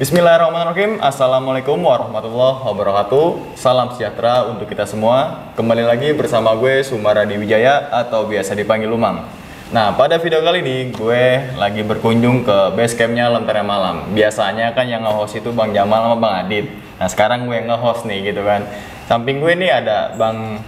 Bismillahirrahmanirrahim. 0.00 0.96
Assalamualaikum 0.96 1.76
warahmatullahi 1.76 2.64
wabarakatuh. 2.64 3.52
Salam 3.52 3.92
sejahtera 3.92 4.48
untuk 4.48 4.64
kita 4.64 4.88
semua. 4.88 5.52
Kembali 5.60 5.84
lagi 5.84 6.16
bersama 6.16 6.56
gue 6.56 6.80
Sumaradi 6.80 7.36
Wijaya 7.36 7.92
Atau 7.92 8.24
biasa 8.24 8.56
dipanggil 8.56 8.88
Lumang 8.88 9.28
Nah 9.68 9.92
pada 9.92 10.16
video 10.16 10.40
kali 10.40 10.64
ini 10.64 10.78
gue 10.96 11.52
lagi 11.52 11.84
berkunjung 11.84 12.48
ke 12.48 12.72
base 12.80 12.96
campnya 12.96 13.28
Lentera 13.28 13.60
Malam. 13.60 14.16
Biasanya 14.16 14.72
kan 14.72 14.88
yang 14.88 15.04
nge-host 15.04 15.36
itu 15.36 15.52
Bang 15.52 15.76
Jamal 15.76 16.00
sama 16.00 16.16
Bang 16.16 16.48
Adit. 16.48 16.72
Nah 16.96 17.04
sekarang 17.04 17.44
gue 17.44 17.60
yang 17.60 17.68
nge-host 17.68 18.08
nih 18.08 18.32
gitu 18.32 18.40
kan. 18.40 18.64
Samping 19.04 19.44
gue 19.44 19.52
nih 19.52 19.84
ada 19.84 20.16
Bang 20.16 20.64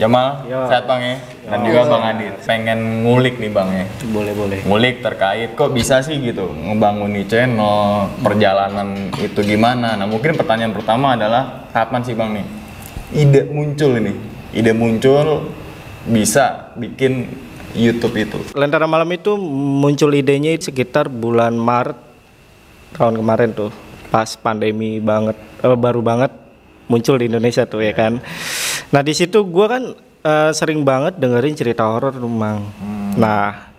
Jamal, 0.00 0.48
Ya. 0.48 0.64
sehat 0.64 0.88
Bang 0.88 1.04
ya? 1.04 1.20
Dan 1.44 1.60
juga 1.60 1.80
Bang 1.84 2.04
Adit. 2.08 2.34
Pengen 2.48 3.04
ngulik 3.04 3.36
nih 3.36 3.52
Bang 3.52 3.68
ya? 3.68 3.84
Boleh 4.08 4.32
boleh. 4.32 4.58
ngulik 4.64 5.04
terkait. 5.04 5.52
Kok 5.52 5.76
bisa 5.76 6.00
sih 6.00 6.16
gitu 6.16 6.48
ngebangun 6.48 7.12
nih 7.12 7.28
channel 7.28 8.08
perjalanan 8.24 9.12
itu 9.20 9.44
gimana? 9.44 10.00
Nah 10.00 10.08
mungkin 10.08 10.32
pertanyaan 10.40 10.72
pertama 10.72 11.20
adalah 11.20 11.68
kapan 11.68 12.00
sih 12.00 12.16
bang 12.16 12.40
nih? 12.40 12.46
Ide 13.12 13.40
muncul 13.52 13.90
ini. 14.00 14.12
Ide 14.56 14.72
muncul 14.72 15.52
bisa 16.08 16.72
bikin 16.80 17.28
YouTube 17.76 18.16
itu. 18.16 18.38
Lentera 18.56 18.88
malam 18.88 19.06
itu 19.12 19.36
muncul 19.84 20.10
idenya 20.16 20.56
sekitar 20.56 21.12
bulan 21.12 21.54
Maret 21.54 21.98
tahun 22.96 23.20
kemarin 23.20 23.54
tuh, 23.54 23.70
pas 24.10 24.34
pandemi 24.34 24.98
banget, 24.98 25.38
eh, 25.62 25.76
baru 25.78 26.02
banget 26.02 26.32
muncul 26.90 27.14
di 27.14 27.30
Indonesia 27.30 27.62
tuh 27.68 27.78
ya 27.84 27.94
kan. 27.94 28.18
Nah 28.90 29.00
di 29.06 29.14
situ 29.14 29.46
gua 29.46 29.66
kan 29.78 29.82
eh, 30.26 30.50
sering 30.54 30.82
banget 30.82 31.16
dengerin 31.16 31.54
cerita 31.54 31.86
horor 31.86 32.14
tuh, 32.14 32.30
Mang. 32.30 32.66
Nah, 33.14 33.70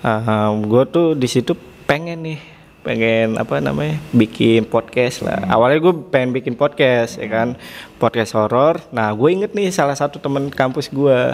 eh, 0.00 0.50
gua 0.64 0.82
tuh 0.88 1.12
di 1.12 1.28
situ 1.28 1.52
pengen 1.84 2.24
nih 2.24 2.40
pengen 2.84 3.40
apa 3.40 3.64
namanya 3.64 3.96
bikin 4.12 4.68
podcast 4.68 5.24
lah. 5.24 5.40
Awalnya 5.48 5.80
gue 5.80 5.94
pengen 6.12 6.36
bikin 6.36 6.52
podcast 6.52 7.16
ya 7.16 7.26
kan? 7.32 7.56
Podcast 7.96 8.36
horor. 8.36 8.84
Nah 8.92 9.08
gue 9.16 9.28
inget 9.32 9.56
nih 9.56 9.72
salah 9.72 9.96
satu 9.96 10.20
temen 10.20 10.52
kampus 10.52 10.92
gue 10.92 11.32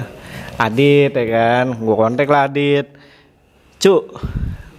Adit 0.56 1.10
ya 1.10 1.26
kan? 1.26 1.74
Gue 1.74 1.96
kontak 1.98 2.30
lah 2.30 2.46
Adit. 2.46 2.94
Cuk 3.82 4.14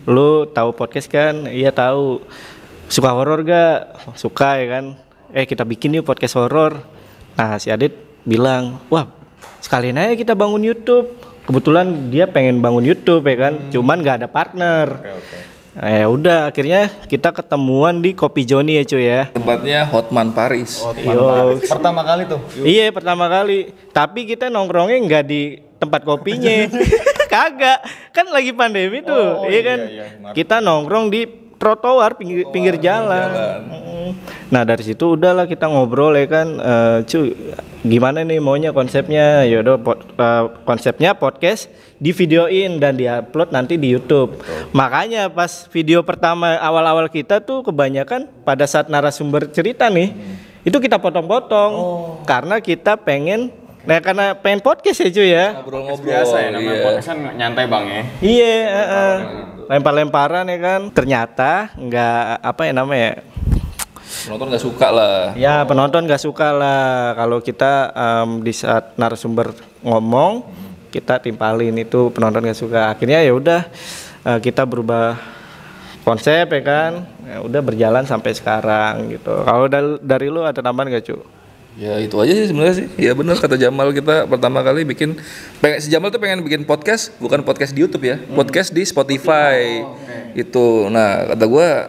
lu 0.08 0.48
tahu 0.48 0.72
podcast 0.72 1.12
kan? 1.12 1.52
Iya 1.52 1.76
tahu. 1.76 2.24
Suka 2.88 3.12
horor 3.12 3.44
gak? 3.44 4.08
Suka 4.16 4.56
ya 4.64 4.80
kan? 4.80 4.86
Eh 5.36 5.44
kita 5.44 5.68
bikin 5.68 6.00
yuk 6.00 6.08
podcast 6.08 6.40
horor. 6.40 6.80
Nah 7.36 7.60
si 7.60 7.68
Adit 7.68 8.11
bilang 8.24 8.78
wah 8.88 9.10
sekalian 9.62 9.98
aja 9.98 10.14
kita 10.18 10.34
bangun 10.38 10.62
YouTube 10.62 11.18
kebetulan 11.46 12.10
dia 12.14 12.30
pengen 12.30 12.62
bangun 12.62 12.86
YouTube 12.86 13.26
ya 13.26 13.38
kan 13.50 13.54
cuman 13.74 13.98
gak 14.02 14.24
ada 14.24 14.28
partner 14.30 14.88
oke 15.02 15.12
oke 15.18 15.40
Eh 15.72 16.04
udah 16.04 16.52
akhirnya 16.52 16.92
kita 17.08 17.32
ketemuan 17.32 18.04
di 18.04 18.12
Kopi 18.12 18.44
Joni 18.44 18.76
ya 18.76 18.84
cuy 18.84 19.08
ya. 19.08 19.32
Tempatnya 19.32 19.88
Hotman 19.88 20.36
Paris. 20.36 20.84
Yo. 21.00 21.56
pertama 21.64 22.04
kali 22.04 22.28
tuh 22.28 22.44
Iya 22.60 22.92
pertama 22.92 23.32
kali. 23.32 23.72
Tapi 23.96 24.28
kita 24.28 24.52
nongkrongnya 24.52 25.00
nggak 25.00 25.24
di 25.24 25.64
tempat 25.80 26.04
kopinya. 26.04 26.68
Kagak. 27.32 27.88
Kan 28.12 28.36
lagi 28.36 28.52
pandemi 28.52 29.00
tuh. 29.00 29.16
Oh, 29.16 29.48
iya 29.48 29.56
iya, 29.56 29.62
kan. 29.64 29.80
iya. 29.88 30.06
Maaf. 30.20 30.34
Kita 30.36 30.60
nongkrong 30.60 31.08
di 31.08 31.22
trotoar 31.56 32.20
pinggir, 32.20 32.52
pinggir 32.52 32.76
jalan. 32.76 33.32
Mm. 33.64 34.10
Nah 34.52 34.68
dari 34.68 34.84
situ 34.84 35.16
udahlah 35.16 35.48
kita 35.48 35.72
ngobrol 35.72 36.20
ya 36.20 36.28
kan, 36.28 36.48
Eh, 36.60 36.98
cuy 37.08 37.32
gimana 37.82 38.22
nih 38.22 38.38
maunya 38.38 38.70
konsepnya? 38.70 39.46
Yaudah 39.46 39.78
pod- 39.82 40.06
eh, 40.14 40.44
konsepnya 40.66 41.18
podcast 41.18 41.70
di 41.98 42.14
videoin 42.14 42.78
dan 42.78 42.98
diupload 42.98 43.54
nanti 43.54 43.78
di 43.78 43.94
YouTube. 43.94 44.42
Makanya 44.74 45.30
pas 45.30 45.66
video 45.70 46.02
pertama 46.02 46.58
awal-awal 46.58 47.10
kita 47.10 47.42
tuh 47.42 47.62
kebanyakan 47.62 48.30
pada 48.42 48.66
saat 48.66 48.90
narasumber 48.90 49.50
cerita 49.50 49.90
nih, 49.90 50.14
itu 50.62 50.78
kita 50.78 51.02
potong-potong 51.02 51.72
karena 52.26 52.62
kita 52.62 52.98
pengen, 52.98 53.50
nah 53.82 53.98
karena 53.98 54.38
pengen 54.38 54.62
podcast 54.62 55.02
ya 55.02 55.10
cuy 55.10 55.30
ya. 55.30 55.46
Ngobrol-ngobrol. 55.58 56.06
biasa 56.06 56.36
ya 56.38 56.50
namanya 56.54 56.74
iya. 56.74 56.86
podcast 56.86 57.08
kan 57.10 57.18
nyantai 57.34 57.66
bang 57.66 57.86
ya 57.86 58.02
Iya, 58.22 58.54
heeh. 58.70 59.16
lempar-lemparan 59.70 60.46
ya 60.50 60.58
kan. 60.62 60.82
Ternyata 60.94 61.74
nggak 61.78 62.22
apa 62.46 62.62
ya 62.66 62.74
namanya? 62.78 63.12
Penonton 64.28 64.48
nggak 64.54 64.64
suka 64.64 64.88
lah. 64.94 65.34
Ya 65.34 65.66
penonton 65.66 66.02
nggak 66.06 66.22
suka 66.22 66.54
lah 66.54 67.18
kalau 67.18 67.42
kita 67.42 67.90
em, 67.92 68.30
di 68.46 68.54
saat 68.54 68.94
narasumber 69.00 69.54
ngomong 69.82 70.46
kita 70.92 71.24
timpalin 71.24 71.74
itu 71.80 72.12
penonton 72.14 72.46
nggak 72.46 72.60
suka. 72.60 72.92
Akhirnya 72.94 73.24
ya 73.24 73.34
udah 73.34 73.62
eh, 74.28 74.40
kita 74.44 74.68
berubah 74.68 75.18
konsep 76.06 76.46
ya 76.52 76.62
kan. 76.62 76.92
Ya 77.26 77.38
udah 77.42 77.62
berjalan 77.64 78.04
sampai 78.06 78.36
sekarang 78.36 79.10
gitu. 79.10 79.32
Kalau 79.48 79.66
dari, 79.72 79.98
dari 80.04 80.28
lu 80.28 80.44
ada 80.44 80.60
tambahan 80.60 80.92
gak 80.92 81.06
cu? 81.08 81.18
Ya 81.80 81.96
itu 82.04 82.20
aja 82.20 82.36
sih 82.36 82.52
sebenarnya 82.52 82.76
sih. 82.84 82.88
Ya 83.00 83.16
benar 83.16 83.40
kata 83.40 83.56
Jamal 83.56 83.96
kita 83.96 84.28
pertama 84.28 84.60
kali 84.60 84.84
bikin 84.84 85.16
pengen 85.64 85.80
si 85.80 85.88
Jamal 85.88 86.12
tuh 86.12 86.20
pengen 86.20 86.44
bikin 86.44 86.68
podcast 86.68 87.16
bukan 87.16 87.48
podcast 87.48 87.72
di 87.72 87.80
YouTube 87.88 88.04
ya, 88.04 88.20
podcast 88.36 88.76
di 88.76 88.84
Spotify. 88.84 89.80
Itu. 90.36 90.92
Nah, 90.92 91.32
kata 91.32 91.46
gua 91.48 91.88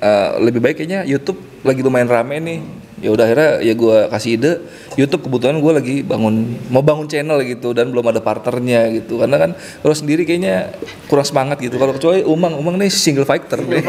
eh, 0.00 0.30
lebih 0.40 0.64
baik 0.64 0.80
kayaknya 0.80 1.04
YouTube 1.04 1.49
lagi 1.62 1.80
lumayan 1.84 2.08
rame 2.08 2.36
nih. 2.40 2.60
Ya 3.00 3.08
udah 3.08 3.24
akhirnya 3.24 3.50
ya 3.64 3.72
gua 3.72 4.12
kasih 4.12 4.36
ide 4.36 4.52
YouTube 5.00 5.24
kebetulan 5.24 5.56
gua 5.64 5.80
lagi 5.80 6.04
bangun 6.04 6.52
mau 6.68 6.84
bangun 6.84 7.08
channel 7.08 7.40
gitu 7.48 7.72
dan 7.72 7.88
belum 7.88 8.12
ada 8.12 8.20
partnernya 8.20 8.92
gitu. 9.00 9.16
Karena 9.20 9.40
kan 9.40 9.50
kalau 9.56 9.96
sendiri 9.96 10.28
kayaknya 10.28 10.76
kurang 11.08 11.24
semangat 11.24 11.56
gitu. 11.64 11.80
Kalau 11.80 11.96
kecuali 11.96 12.20
Umang, 12.20 12.60
Umang 12.60 12.76
nih 12.76 12.92
single 12.92 13.24
fighter 13.24 13.64
nih. 13.64 13.80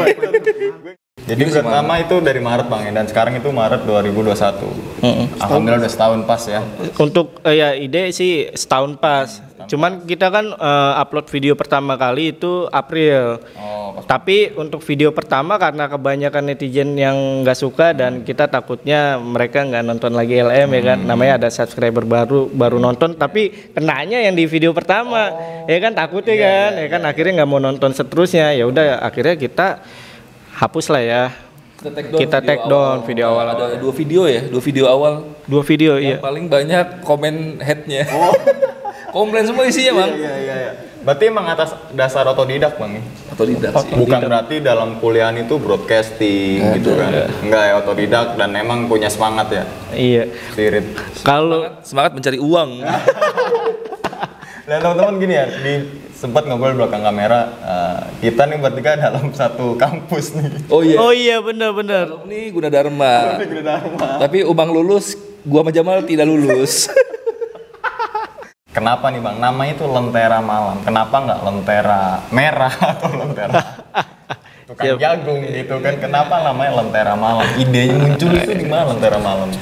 Jadi 1.28 1.42
pertama 1.62 2.02
itu 2.02 2.18
dari 2.18 2.40
Maret 2.42 2.66
bang 2.66 2.82
dan 2.94 3.06
sekarang 3.06 3.38
itu 3.38 3.48
Maret 3.54 3.86
2021 3.86 4.92
Alhamdulillah 5.42 5.82
udah 5.82 5.92
setahun 5.92 6.20
pas 6.22 6.42
ya. 6.46 6.62
Untuk 6.94 7.42
eh, 7.42 7.58
ya 7.58 7.68
ide 7.74 8.14
sih 8.14 8.46
setahun 8.54 8.94
pas. 9.02 9.42
Cuman 9.66 10.06
kita 10.06 10.30
kan 10.30 10.54
eh, 10.54 10.92
upload 11.02 11.26
video 11.30 11.58
pertama 11.58 11.98
kali 11.98 12.34
itu 12.34 12.70
April. 12.70 13.42
oh 13.58 13.82
pas. 13.98 14.06
Tapi 14.06 14.54
untuk 14.56 14.80
video 14.80 15.10
pertama 15.12 15.58
karena 15.58 15.90
kebanyakan 15.90 16.54
netizen 16.54 16.94
yang 16.96 17.42
nggak 17.42 17.58
suka 17.58 17.92
dan 17.92 18.22
kita 18.22 18.48
takutnya 18.48 19.20
mereka 19.20 19.66
nggak 19.66 19.84
nonton 19.84 20.16
lagi 20.16 20.40
LM 20.40 20.68
ya 20.72 20.82
kan, 20.94 20.98
namanya 21.04 21.32
ada 21.44 21.48
subscriber 21.52 22.06
baru 22.08 22.48
baru 22.48 22.80
nonton 22.80 23.14
tapi 23.18 23.52
kenanya 23.76 24.22
yang 24.24 24.32
di 24.32 24.48
video 24.48 24.72
pertama, 24.72 25.28
ya 25.68 25.78
kan? 25.78 25.92
Takutnya 25.92 26.36
kan, 26.40 26.70
ya 26.78 26.88
kan? 26.88 27.02
akhirnya 27.04 27.42
nggak 27.42 27.50
mau 27.50 27.60
nonton 27.60 27.92
seterusnya, 27.92 28.56
ya 28.56 28.64
udah 28.64 29.04
akhirnya 29.04 29.36
kita 29.36 29.84
hapus 30.52 30.86
lah 30.92 31.02
ya 31.02 31.24
Kita 31.82 32.38
take 32.38 32.62
down 32.70 33.02
video 33.02 33.34
awal. 33.34 33.58
Ada 33.58 33.74
dua 33.74 33.90
video 33.90 34.30
ya, 34.30 34.46
dua 34.46 34.62
video 34.62 34.86
awal. 34.86 35.34
dua 35.50 35.66
video 35.66 35.98
Yang 35.98 36.14
iya. 36.14 36.16
paling 36.22 36.46
banyak 36.46 37.02
komen 37.02 37.58
headnya. 37.58 38.06
Komplain 39.16 39.44
semua 39.50 39.66
isinya 39.66 39.98
bang. 39.98 40.10
iya 40.14 40.34
iya 40.38 40.56
iya 40.56 40.72
berarti 41.02 41.24
emang 41.26 41.46
atas 41.50 41.74
dasar 41.92 42.22
otodidak 42.30 42.78
bang 42.78 43.02
ya? 43.02 43.02
Atau 43.34 43.44
tidak 43.50 43.70
sih? 43.82 43.98
Bukan 43.98 44.20
berarti 44.22 44.62
dalam 44.62 45.02
kuliah 45.02 45.34
itu 45.34 45.58
broadcasting 45.58 46.62
gitu 46.78 46.94
kan. 46.94 47.26
Enggak 47.42 47.62
ya 47.66 47.74
otodidak 47.82 48.26
dan 48.38 48.54
emang 48.54 48.86
punya 48.86 49.10
semangat 49.10 49.50
ya. 49.50 49.64
Iya. 49.90 50.24
Spirit. 50.54 50.86
Kalau 51.26 51.66
Semangat 51.82 52.14
mencari 52.14 52.38
uang. 52.38 52.70
Dan 54.62 54.78
teman-teman 54.78 55.14
gini 55.18 55.34
ya, 55.34 55.46
di 55.58 55.74
sempat 56.22 56.46
ngobrol 56.46 56.78
belakang 56.78 57.02
kamera, 57.02 57.50
eh, 57.58 57.98
kita 58.22 58.46
nih 58.46 58.62
bertiga 58.62 58.94
dalam 58.94 59.34
satu 59.40 59.74
kampus 59.74 60.38
nih. 60.38 60.50
Oh 60.70 60.86
iya. 60.86 60.96
Oh 61.02 61.10
iya 61.10 61.36
benar-benar. 61.42 62.22
Ini 62.30 62.54
Gunadarma. 62.54 63.42
Tapi 64.22 64.46
Umang 64.46 64.70
lulus, 64.70 65.18
gua 65.42 65.66
sama 65.66 65.74
Jamal 65.74 66.06
tidak 66.06 66.30
lulus. 66.30 66.86
Kenapa 68.76 69.12
nih 69.12 69.20
bang? 69.20 69.36
Namanya 69.36 69.72
itu 69.76 69.84
Lentera 69.84 70.38
Malam. 70.40 70.80
Kenapa 70.80 71.12
nggak 71.12 71.40
Lentera 71.44 72.02
Merah 72.32 72.72
atau 72.72 73.10
Lentera 73.12 73.60
tukang 74.64 74.96
jagung 74.96 75.44
gitu 75.44 75.76
kan? 75.84 75.94
Kenapa 76.00 76.40
namanya 76.40 76.80
Lentera 76.80 77.12
Malam? 77.12 77.44
Idenya 77.60 78.00
muncul 78.00 78.32
itu 78.32 78.52
di 78.56 78.64
mana 78.64 78.96
Lentera 78.96 79.20
Malam? 79.20 79.52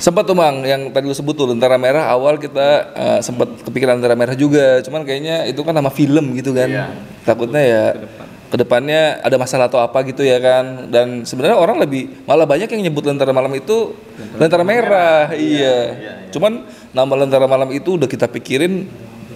Sempat 0.00 0.24
tuh 0.24 0.32
Bang, 0.32 0.64
yang 0.64 0.88
tadi 0.90 1.04
lu 1.04 1.12
sebut 1.12 1.36
tuh 1.36 1.46
Lentera 1.52 1.76
Merah 1.76 2.08
awal 2.08 2.40
kita 2.40 2.68
eh, 2.96 3.20
sempat 3.20 3.52
kepikiran 3.62 4.00
Lentera 4.00 4.16
Merah 4.16 4.32
juga. 4.32 4.80
Cuman 4.80 5.04
kayaknya 5.04 5.44
itu 5.46 5.60
kan 5.60 5.76
nama 5.76 5.92
film 5.92 6.32
gitu 6.34 6.56
kan. 6.56 6.66
Iya. 6.66 6.86
Takutnya 7.28 7.62
ya 7.62 7.84
ke 8.50 8.56
depannya 8.58 9.22
ada 9.22 9.38
masalah 9.38 9.70
atau 9.70 9.78
apa 9.78 10.00
gitu 10.08 10.24
ya 10.24 10.40
kan. 10.40 10.88
Dan 10.88 11.28
sebenarnya 11.28 11.60
orang 11.60 11.78
lebih 11.78 12.24
malah 12.24 12.48
banyak 12.48 12.66
yang 12.72 12.82
nyebut 12.88 13.04
Lentera 13.04 13.30
Malam 13.30 13.52
itu 13.54 13.94
Lentera 14.40 14.64
Merah. 14.64 15.30
Iya. 15.36 15.76
Cuman 16.32 16.64
nama 16.96 17.12
Lentera 17.20 17.44
Malam 17.44 17.68
itu 17.70 18.00
udah 18.00 18.08
kita 18.08 18.26
pikirin 18.26 18.88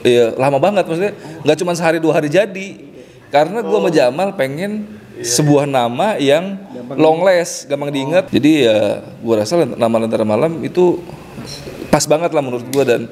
ya 0.05 0.37
lama 0.37 0.61
banget 0.61 0.85
maksudnya 0.85 1.17
nggak 1.45 1.57
cuma 1.61 1.73
sehari 1.77 2.01
dua 2.01 2.17
hari 2.17 2.33
jadi. 2.33 2.97
Karena 3.29 3.67
gua 3.67 3.83
sama 3.83 3.91
Jamal 3.91 4.33
pengen 4.39 4.87
sebuah 5.23 5.69
nama 5.69 6.19
yang 6.19 6.59
long 6.99 7.23
last, 7.23 7.71
gampang 7.71 7.95
diingat. 7.95 8.33
Jadi 8.33 8.67
ya 8.67 9.05
gua 9.23 9.45
rasa 9.45 9.63
nama 9.63 9.97
Lentera 10.01 10.27
Malam 10.27 10.63
itu 10.67 10.99
pas 11.93 12.03
banget 12.09 12.35
lah 12.35 12.43
menurut 12.43 12.67
gua 12.75 12.83
dan 12.83 13.07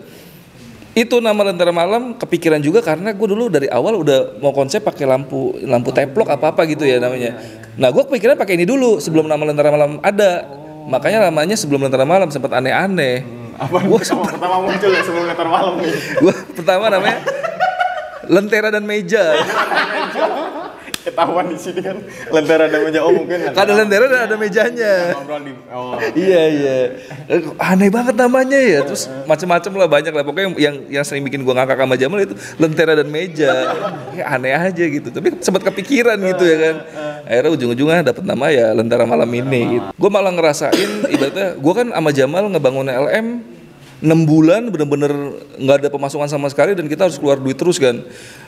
itu 0.93 1.22
nama 1.22 1.40
Lentera 1.46 1.72
Malam 1.72 2.19
kepikiran 2.19 2.60
juga 2.60 2.84
karena 2.84 3.16
gue 3.16 3.25
dulu 3.25 3.49
dari 3.49 3.64
awal 3.72 3.96
udah 4.04 4.37
mau 4.44 4.52
konsep 4.52 4.84
pakai 4.84 5.08
lampu 5.08 5.56
lampu 5.64 5.88
teplok 5.88 6.28
apa 6.28 6.52
apa 6.52 6.69
gitu 6.69 6.84
ya 6.84 7.00
namanya 7.00 7.32
Nah, 7.72 7.88
gue 7.88 8.04
kepikiran 8.04 8.37
pakai 8.37 8.60
ini 8.60 8.69
dulu 8.69 9.00
sebelum 9.00 9.25
nama 9.25 9.40
Lentera 9.49 9.72
Malam 9.72 9.96
ada. 10.04 10.44
Makanya 10.82 11.32
namanya 11.32 11.56
sebelum 11.56 11.81
Lentera 11.88 12.04
Malam 12.04 12.28
sempat 12.28 12.52
aneh-aneh. 12.52 13.25
Apa 13.56 13.81
gua 13.84 14.00
pertama 14.00 14.56
muncul 14.60 14.90
ya 14.90 15.02
sebelum 15.04 15.25
letter 15.28 15.46
malam 15.46 15.78
nih? 15.78 15.94
Gue 16.19 16.34
pertama 16.56 16.90
namanya 16.90 17.20
Lentera 18.32 18.69
dan 18.75 18.84
Meja. 18.84 19.38
Ketahuan 21.02 21.50
di 21.50 21.58
sini 21.58 21.81
kan. 21.82 21.99
Lentera 22.31 22.70
dan 22.70 22.81
meja 22.87 23.00
oh 23.02 23.10
mungkin 23.10 23.50
Kan 23.50 23.66
ada 23.66 23.72
lentera 23.75 24.04
dan 24.06 24.20
ada 24.31 24.37
mejanya. 24.38 24.93
ngobrol 25.19 25.40
di 25.43 25.52
oh 25.75 25.99
iya 26.14 26.43
iya. 26.46 26.78
Aneh 27.58 27.90
banget 27.90 28.14
namanya 28.14 28.58
ya. 28.58 28.87
Terus 28.87 29.10
macem-macem 29.26 29.72
lah 29.75 29.88
banyak 29.90 30.12
lah. 30.14 30.22
Pokoknya 30.22 30.54
yang 30.56 30.75
yang 30.87 31.04
sering 31.04 31.26
bikin 31.26 31.43
gua 31.43 31.58
ngakak 31.58 31.78
sama 31.78 31.94
Jamal 31.99 32.22
itu 32.22 32.34
lentera 32.56 32.94
dan 32.94 33.08
meja. 33.10 33.52
Ya, 34.12 34.28
aneh 34.37 34.52
aja 34.52 34.84
gitu. 34.84 35.08
Tapi 35.08 35.40
sempat 35.40 35.64
kepikiran 35.64 36.20
gitu 36.20 36.44
ya 36.44 36.56
kan. 36.60 36.76
Akhirnya 37.25 37.50
ujung-ujungnya 37.56 38.12
dapat 38.12 38.25
nama 38.28 38.46
ya 38.52 38.76
lentera 38.76 39.08
malam 39.08 39.31
ini 39.32 39.78
gitu. 39.81 39.87
gua 39.96 40.10
malah 40.12 40.32
ngerasain 40.37 41.08
ibaratnya 41.08 41.56
gua 41.56 41.72
kan 41.81 41.88
sama 41.88 42.10
Jamal 42.12 42.44
ngebangun 42.52 42.87
LM 42.93 43.26
6 44.02 44.26
bulan 44.26 44.66
bener-bener 44.66 45.38
nggak 45.62 45.76
ada 45.87 45.88
pemasukan 45.88 46.26
sama 46.26 46.50
sekali 46.50 46.75
dan 46.75 46.90
kita 46.90 47.06
harus 47.06 47.22
keluar 47.22 47.38
duit 47.38 47.54
terus 47.54 47.78
kan. 47.78 48.02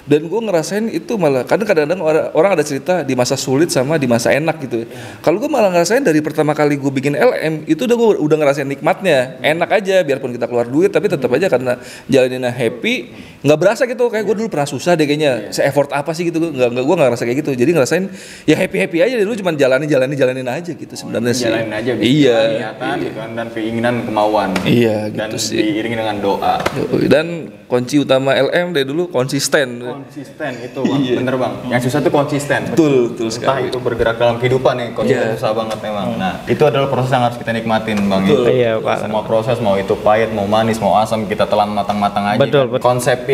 Dan 0.04 0.26
gue 0.26 0.40
ngerasain 0.42 0.90
itu 0.90 1.14
malah 1.16 1.46
kadang 1.46 1.64
kadang 1.64 1.96
orang, 2.02 2.28
orang 2.34 2.50
ada 2.58 2.64
cerita 2.66 3.06
di 3.06 3.14
masa 3.14 3.38
sulit 3.38 3.70
sama 3.70 3.94
di 3.96 4.10
masa 4.10 4.34
enak 4.34 4.60
gitu. 4.66 4.84
Kalau 5.22 5.38
gue 5.38 5.46
malah 5.46 5.70
ngerasain 5.70 6.02
dari 6.02 6.18
pertama 6.20 6.52
kali 6.52 6.74
gue 6.76 6.92
bikin 6.92 7.14
LM 7.14 7.70
itu 7.70 7.86
udah 7.86 7.96
gue 7.96 8.08
udah 8.18 8.36
ngerasain 8.36 8.66
nikmatnya. 8.66 9.38
Enak 9.40 9.70
aja 9.70 10.02
biarpun 10.02 10.34
kita 10.34 10.50
keluar 10.50 10.66
duit 10.66 10.90
tapi 10.90 11.06
tetap 11.06 11.30
aja 11.30 11.46
karena 11.46 11.78
jalaninnya 12.10 12.50
happy 12.50 13.14
nggak 13.44 13.58
berasa 13.60 13.84
gitu 13.84 14.08
kayak 14.08 14.24
gue 14.24 14.34
dulu 14.40 14.48
pernah 14.48 14.64
susah 14.64 14.96
deh 14.96 15.04
kayaknya. 15.04 15.52
Se 15.52 15.60
effort 15.60 15.92
apa 15.92 16.16
sih 16.16 16.32
gitu 16.32 16.40
nggak 16.40 16.68
nggak 16.72 16.84
gue 16.88 16.94
nggak 16.96 17.08
ngerasa 17.12 17.24
kayak 17.28 17.38
gitu. 17.44 17.50
Jadi 17.52 17.70
ngerasain 17.76 18.04
ya 18.48 18.56
happy 18.56 18.76
happy 18.80 18.98
aja 19.04 19.14
dulu 19.20 19.36
cuma 19.36 19.52
jalanin 19.52 19.84
jalanin 19.84 20.16
jalanin 20.16 20.48
aja 20.48 20.72
gitu 20.72 20.94
sebenarnya 20.96 21.32
sih. 21.36 21.44
Jalanin 21.44 21.72
aja 21.76 21.92
bisa 21.92 22.08
iya. 22.08 22.38
niatan 22.48 22.96
gitu 23.04 23.16
kan 23.20 23.30
dan 23.36 23.46
keinginan 23.52 23.94
kemauan. 24.08 24.50
Iya, 24.64 25.12
dan 25.12 25.28
gitu 25.28 25.36
sih. 25.36 25.60
diiringi 25.60 25.96
dengan 26.00 26.16
doa. 26.24 26.56
Yoi, 26.72 27.06
dan 27.12 27.52
kunci 27.68 28.00
utama 28.00 28.32
LM 28.32 28.72
dari 28.72 28.86
dulu 28.88 29.12
konsisten. 29.12 29.82
Konsisten 29.82 30.52
itu 30.64 30.80
bang. 30.80 31.00
Bener 31.20 31.34
bang. 31.36 31.52
Yang 31.68 31.92
susah 31.92 32.00
tuh 32.00 32.12
konsisten. 32.12 32.60
Betul 32.72 33.12
betul 33.12 33.28
entah 33.28 33.60
sekali. 33.60 33.68
itu 33.68 33.78
bergerak 33.82 34.16
dalam 34.16 34.36
kehidupan 34.40 34.74
nih 34.80 34.88
konsisten 34.96 35.12
Iya. 35.14 35.36
susah 35.36 35.52
banget 35.52 35.78
memang 35.84 36.18
nah 36.18 36.34
itu 36.48 36.62
adalah 36.64 36.88
proses 36.90 37.10
yang 37.12 37.24
harus 37.28 37.36
kita 37.38 37.50
nikmatin 37.52 37.98
bang 38.08 38.22
Betul. 38.24 38.46
Iya, 38.50 38.72
Pak. 38.80 38.96
semua 39.04 39.22
proses 39.26 39.56
mau 39.60 39.74
itu 39.76 39.94
pahit 40.00 40.30
mau 40.32 40.46
manis 40.48 40.78
mau 40.80 40.96
asam 40.96 41.28
kita 41.28 41.44
telan 41.44 41.70
matang-matang 41.76 42.24
aja. 42.24 42.40
Betul, 42.40 42.66
kan. 42.66 42.72
betul. 42.72 42.84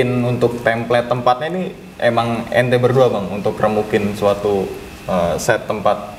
Konsepin 0.01 0.25
untuk 0.25 0.65
template 0.65 1.09
tempatnya 1.09 1.49
ini 1.53 1.63
emang 2.01 2.49
ente 2.49 2.77
berdua 2.81 3.13
bang 3.13 3.27
untuk 3.29 3.55
remukin 3.61 4.17
suatu 4.17 4.65
uh, 5.05 5.37
set 5.37 5.69
tempat. 5.69 6.17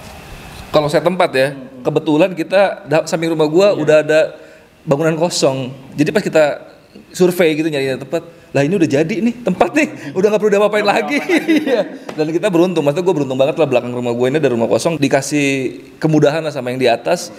Kalau 0.70 0.88
saya 0.88 1.02
tempat 1.02 1.30
ya 1.34 1.58
kebetulan 1.82 2.32
kita 2.38 2.86
samping 3.10 3.34
rumah 3.34 3.50
gua 3.50 3.74
udah 3.74 4.06
ada 4.06 4.38
bangunan 4.86 5.18
kosong. 5.18 5.74
Jadi 5.98 6.10
pas 6.14 6.22
kita 6.22 6.44
survei 7.12 7.58
gitu 7.58 7.68
nyari 7.74 7.98
tempat 7.98 8.22
lah 8.52 8.68
ini 8.68 8.76
udah 8.76 8.90
jadi 8.90 9.16
nih 9.24 9.48
tempat 9.48 9.72
nih 9.72 9.88
udah 10.18 10.28
nggak 10.28 10.42
perlu 10.44 10.52
diapa-apain 10.54 10.86
lagi. 10.86 11.18
Iya. 11.66 11.82
dan 12.14 12.28
kita 12.30 12.48
beruntung 12.52 12.84
maksudnya 12.84 13.08
gue 13.08 13.16
beruntung 13.16 13.40
banget 13.40 13.56
lah 13.56 13.68
belakang 13.68 13.96
rumah 13.96 14.12
gue 14.12 14.28
ini 14.28 14.38
ada 14.44 14.52
rumah 14.52 14.68
kosong 14.68 15.00
dikasih 15.00 15.80
kemudahan 15.98 16.44
lah 16.44 16.54
sama 16.54 16.70
yang 16.70 16.80
di 16.80 16.90
atas. 16.92 17.34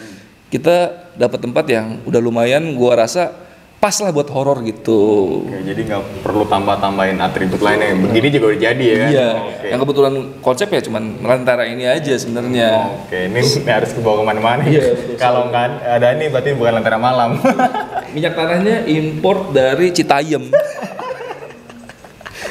Kita 0.52 1.08
dapat 1.16 1.40
tempat 1.40 1.64
yang 1.64 2.04
udah 2.04 2.20
lumayan 2.20 2.76
gua 2.76 3.00
rasa 3.00 3.32
pas 3.82 3.98
lah 3.98 4.14
buat 4.14 4.30
horor 4.30 4.62
gitu 4.62 5.42
Oke, 5.42 5.58
jadi 5.66 5.80
nggak 5.82 6.22
perlu 6.22 6.46
tambah-tambahin 6.46 7.18
atribut 7.18 7.58
lainnya 7.58 7.98
begini 7.98 8.30
juga 8.30 8.54
udah 8.54 8.60
jadi 8.62 8.84
ya 8.86 8.94
kan 8.94 9.08
iya 9.10 9.28
Oke. 9.42 9.66
yang 9.74 9.80
kebetulan 9.82 10.14
konsep 10.38 10.68
ya 10.70 10.80
cuman 10.86 11.02
melantara 11.18 11.66
ini 11.66 11.90
aja 11.90 12.14
sebenarnya 12.14 12.68
Oke, 13.02 13.26
ini 13.26 13.42
harus 13.74 13.90
kebawa 13.90 14.22
ke 14.22 14.24
mana-mana. 14.24 14.62
Iya, 14.62 14.82
Kalau 15.18 15.50
nggak 15.50 15.82
ada 15.82 16.14
ini 16.14 16.30
berarti 16.30 16.50
bukan 16.54 16.72
lentera 16.78 16.98
malam. 17.00 17.36
Minyak 18.14 18.34
tanahnya 18.36 18.76
import 18.86 19.50
dari 19.50 19.90
Citayam. 19.90 20.46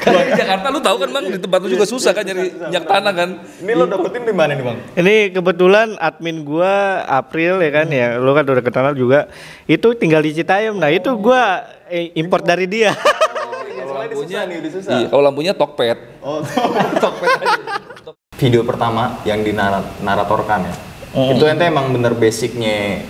Kalau 0.01 0.19
di 0.25 0.33
Jakarta 0.33 0.65
lu 0.73 0.81
tahu 0.81 0.97
kan 0.97 1.09
bang 1.13 1.25
di 1.29 1.37
tempat 1.37 1.59
lu 1.61 1.69
juga 1.69 1.85
susah 1.85 2.11
kan 2.17 2.25
nyari 2.25 2.49
minyak 2.49 2.85
tanah 2.89 3.13
kan. 3.13 3.29
ini 3.61 3.71
lo 3.77 3.85
dapetin 3.85 4.25
di 4.25 4.33
mana 4.33 4.57
nih 4.57 4.65
bang? 4.65 4.77
Ini 4.97 5.15
kebetulan 5.37 5.93
admin 6.01 6.41
gua 6.41 7.05
April 7.05 7.61
ya 7.61 7.69
kan 7.69 7.87
ya, 7.93 8.17
lu 8.17 8.33
kan 8.33 8.41
udah 8.41 8.65
kenal 8.65 8.97
juga. 8.97 9.29
Itu 9.69 9.93
tinggal 9.93 10.25
di 10.25 10.33
Citayam. 10.33 10.81
Nah, 10.81 10.89
itu 10.89 11.13
gua 11.21 11.69
eh, 11.85 12.09
import 12.17 12.41
dari 12.41 12.65
dia. 12.65 12.91
Kalau 12.91 14.01
lampunya 14.01 14.39
nih 14.49 14.57
udah 14.57 14.71
susah. 14.73 14.91
Iya, 14.97 15.07
kalau 15.13 15.23
lampunya 15.23 15.53
Tokped. 15.53 15.99
Oh, 16.25 16.41
video 18.41 18.65
pertama 18.65 19.21
yang 19.21 19.45
dinaratorkan 19.45 20.65
ya. 20.65 20.75
Mm. 21.13 21.29
Itu 21.37 21.43
ente 21.45 21.63
emang 21.69 21.93
bener 21.93 22.17
basicnya 22.17 23.05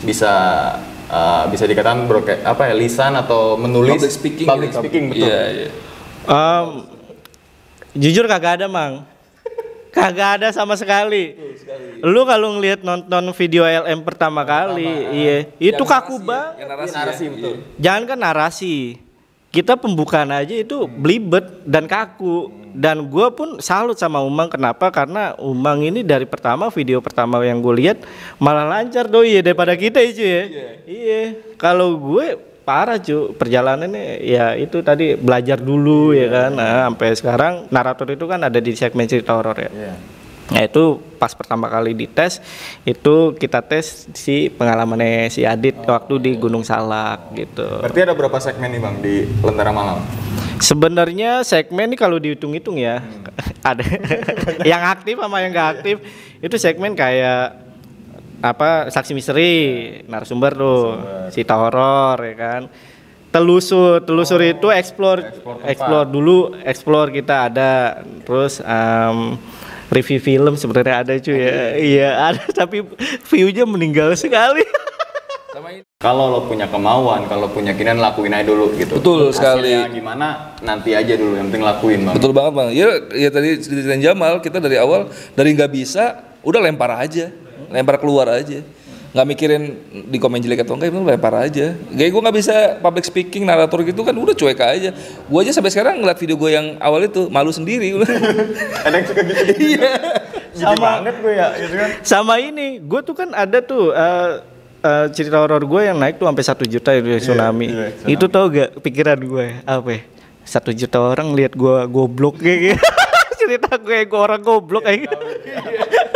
bisa 0.00 0.32
uh, 1.12 1.44
bisa 1.52 1.68
dikatakan 1.68 2.08
broke 2.08 2.40
apa 2.40 2.72
ya 2.72 2.74
lisan 2.74 3.12
atau 3.18 3.60
menulis 3.60 4.00
Public 4.00 4.14
speaking. 4.14 4.48
public 4.48 4.70
gitu. 4.72 4.80
speaking 4.80 5.04
betul. 5.12 5.28
Iya, 5.28 5.42
iya. 5.52 5.70
Em, 6.22 6.66
jujur 7.98 8.24
kagak 8.30 8.62
ada, 8.62 8.66
Mang. 8.70 9.02
Kagak 9.92 10.40
ada 10.40 10.48
sama 10.54 10.72
sekali. 10.72 11.36
Lu 12.00 12.24
kalau 12.24 12.56
ngelihat 12.56 12.80
nonton 12.80 13.28
video 13.36 13.68
LM 13.68 14.00
pertama 14.00 14.40
kali, 14.40 14.88
iya, 15.12 15.36
itu 15.60 15.76
Yang 15.84 15.92
kaku 15.92 16.16
ya, 16.16 16.24
banget. 16.24 16.54
narasi, 16.96 17.24
ya, 17.24 17.30
betul. 17.30 17.52
iya. 17.52 17.76
Jangan 17.76 18.02
kan 18.08 18.18
narasi. 18.18 18.76
Kita 19.52 19.76
pembukaan 19.76 20.32
aja 20.32 20.56
itu 20.56 20.88
belibet 20.88 21.44
dan 21.68 21.84
kaku. 21.84 22.48
Dan 22.72 23.04
gue 23.12 23.28
pun 23.36 23.60
salut 23.60 24.00
sama 24.00 24.24
Umang 24.24 24.48
kenapa? 24.48 24.88
Karena 24.88 25.36
Umang 25.36 25.84
ini 25.84 26.00
dari 26.00 26.24
pertama 26.24 26.72
video 26.72 27.04
pertama 27.04 27.36
yang 27.44 27.60
gue 27.60 27.84
lihat 27.84 28.00
malah 28.40 28.64
lancar 28.64 29.12
doi 29.12 29.36
ya 29.36 29.40
daripada 29.44 29.76
kita 29.76 30.00
itu 30.00 30.24
ya. 30.24 30.42
Iya. 30.88 31.22
Kalau 31.60 32.00
gue 32.00 32.40
parah 32.62 32.98
cu 33.02 33.34
perjalanannya 33.34 34.22
ya 34.22 34.54
itu 34.54 34.80
tadi 34.80 35.18
belajar 35.18 35.58
dulu 35.58 36.14
ya 36.14 36.28
kan. 36.30 36.50
Nah, 36.54 36.88
sampai 36.88 37.08
sekarang 37.18 37.52
narator 37.68 38.08
itu 38.14 38.24
kan 38.30 38.40
ada 38.42 38.58
di 38.62 38.72
segmen 38.72 39.10
cerita 39.10 39.34
horor 39.34 39.58
ya. 39.58 39.70
Iya. 39.70 39.94
Nah 40.52 40.62
itu 40.68 41.00
pas 41.16 41.32
pertama 41.32 41.70
kali 41.70 41.96
dites 41.96 42.42
itu 42.84 43.32
kita 43.38 43.64
tes 43.64 44.10
si 44.12 44.52
pengalamannya 44.52 45.32
si 45.32 45.46
Adit 45.48 45.80
waktu 45.86 46.18
di 46.18 46.32
Gunung 46.36 46.66
Salak 46.66 47.32
gitu. 47.32 47.64
Berarti 47.80 48.00
ada 48.04 48.12
berapa 48.12 48.36
segmen 48.36 48.68
nih 48.68 48.80
bang 48.82 48.96
di 49.00 49.14
lentera 49.40 49.72
malam? 49.72 50.04
Sebenarnya 50.58 51.46
segmen 51.46 51.94
ini 51.94 51.96
kalau 51.96 52.20
dihitung-hitung 52.20 52.76
ya 52.76 53.00
ada 53.70 53.86
yang 54.70 54.82
aktif 54.82 55.16
sama 55.16 55.40
yang 55.40 55.54
nggak 55.54 55.70
aktif 55.80 55.96
itu 56.42 56.56
segmen 56.60 56.92
kayak 56.92 57.61
apa 58.42 58.90
saksi 58.90 59.14
misteri 59.14 59.52
narasumber 60.10 60.52
tuh 60.58 60.98
cerita 61.30 61.54
horor 61.54 62.18
ya 62.26 62.34
kan 62.34 62.62
telusur 63.30 64.02
telusur 64.02 64.42
itu 64.42 64.68
explore 64.68 65.24
explore 65.24 65.58
explore, 65.64 66.06
dulu 66.10 66.38
explore 66.66 67.08
kita 67.14 67.48
ada 67.48 68.02
terus 68.26 68.58
em, 68.60 69.38
review 69.88 70.20
film 70.20 70.58
sebenarnya 70.58 70.94
ada 71.06 71.12
cuy 71.16 71.38
ya 71.38 71.56
iya 71.78 72.10
ada 72.28 72.44
tapi 72.50 72.82
view-nya 73.30 73.64
meninggal 73.64 74.12
sekali 74.18 74.66
Sama 75.52 75.68
ini. 75.68 75.84
Kalau 76.00 76.32
lo 76.32 76.48
punya 76.48 76.64
kemauan, 76.64 77.28
kalau 77.28 77.44
punya 77.52 77.76
keinginan 77.76 78.00
lakuin 78.00 78.32
aja 78.32 78.48
dulu 78.48 78.72
gitu. 78.72 78.96
Betul 78.96 79.36
sekali. 79.36 79.68
Hasilnya 79.68 79.92
gimana 79.92 80.56
nanti 80.64 80.96
aja 80.96 81.12
dulu, 81.12 81.36
yang 81.36 81.52
penting 81.52 81.60
lakuin 81.60 82.00
bang. 82.08 82.14
Betul 82.16 82.32
banget 82.32 82.52
bang. 82.56 82.68
Ya, 82.72 82.88
ya 83.12 83.28
tadi 83.28 83.60
ceritain 83.60 84.00
Jamal 84.00 84.40
kita 84.40 84.64
dari 84.64 84.80
awal 84.80 85.12
dari 85.36 85.52
nggak 85.52 85.68
bisa 85.68 86.24
udah 86.40 86.56
lempar 86.56 86.96
aja, 86.96 87.28
lempar 87.72 87.96
keluar 87.96 88.28
aja. 88.28 88.60
Nggak 89.12 89.26
mikirin 89.28 89.62
di 90.08 90.16
komen 90.16 90.40
jelek 90.40 90.64
atau 90.64 90.72
enggak, 90.72 90.88
itu 90.88 91.00
lempar 91.00 91.34
aja. 91.36 91.76
Kayak 91.76 92.10
gue 92.12 92.20
nggak 92.24 92.36
bisa 92.36 92.56
public 92.80 93.04
speaking, 93.04 93.44
narator 93.44 93.84
gitu 93.84 94.00
kan 94.00 94.16
udah 94.16 94.32
cuek 94.32 94.56
aja. 94.56 94.90
Gue 95.28 95.38
aja 95.44 95.52
sampai 95.52 95.68
sekarang 95.68 96.00
ngeliat 96.00 96.16
video 96.16 96.36
gue 96.36 96.48
yang 96.48 96.80
awal 96.80 97.04
itu 97.04 97.28
malu 97.28 97.52
sendiri. 97.52 97.92
Ada 98.88 98.94
yang 98.96 99.06
suka 99.08 99.20
gitu. 99.20 99.42
Iya. 99.76 99.92
Sama- 100.52 100.80
banget 100.80 101.16
gue 101.20 101.32
ya, 101.32 101.48
gitu 101.56 101.74
kan. 101.74 101.90
sama 102.04 102.34
ini 102.36 102.76
gue 102.76 103.00
tuh 103.00 103.16
kan 103.16 103.32
ada 103.32 103.64
tuh 103.64 103.88
eh, 103.88 104.30
eh, 104.84 105.06
cerita 105.08 105.40
horor 105.40 105.64
gue 105.64 105.80
yang 105.80 105.96
naik 105.96 106.20
tuh 106.20 106.28
sampai 106.28 106.44
satu 106.44 106.68
juta 106.68 106.92
itu 106.92 107.08
ya, 107.08 107.18
tsunami. 107.24 107.72
iya, 107.72 107.88
tsunami. 107.88 108.12
itu 108.12 108.24
tau 108.28 108.44
gak 108.52 108.70
pikiran 108.84 109.16
gue 109.16 109.46
apa 109.64 109.88
ya? 109.88 110.00
satu 110.44 110.76
juta 110.76 111.00
orang 111.00 111.32
lihat 111.32 111.56
gue 111.56 111.76
goblok 111.88 112.36
kayak 112.36 112.76
gitu 112.76 112.84
cerita 113.40 113.80
gue 113.80 114.04
gue 114.04 114.20
orang 114.20 114.44
goblok 114.44 114.84
kayak 114.84 115.08
gitu 115.08 115.16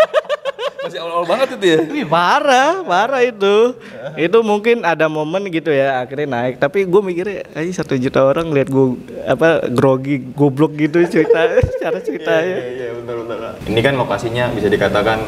Masih 0.96 1.04
awal-awal 1.12 1.28
banget 1.28 1.48
itu 1.60 1.66
ya. 1.68 1.78
Wih, 1.92 2.06
parah 2.08 2.80
parah 2.80 3.20
itu 3.20 3.76
itu 4.16 4.38
mungkin 4.40 4.80
ada 4.80 5.12
momen 5.12 5.44
gitu 5.52 5.68
ya 5.68 6.00
akhirnya 6.00 6.24
naik 6.24 6.56
tapi 6.56 6.88
gue 6.88 7.02
mikirnya 7.04 7.44
aja 7.52 7.84
satu 7.84 8.00
juta 8.00 8.24
orang 8.24 8.48
lihat 8.48 8.72
gue 8.72 8.96
apa 9.28 9.68
grogi 9.68 10.24
goblok 10.32 10.72
gitu 10.80 11.04
cerita 11.04 11.60
cara 11.84 12.00
ceritanya 12.00 12.56
Iya, 12.56 12.64
iya, 12.72 12.90
benar 12.96 13.14
benar. 13.28 13.52
Ini 13.68 13.80
kan 13.84 13.94
lokasinya 14.00 14.48
bisa 14.56 14.72
dikatakan 14.72 15.20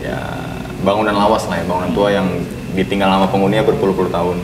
ya 0.00 0.16
bangunan 0.80 1.12
lawas 1.12 1.44
lah 1.52 1.60
ya, 1.60 1.68
bangunan 1.68 1.92
tua 1.92 2.08
yang 2.16 2.28
ditinggal 2.72 3.12
sama 3.12 3.26
penghuninya 3.28 3.68
berpuluh-puluh 3.68 4.08
tahun. 4.08 4.40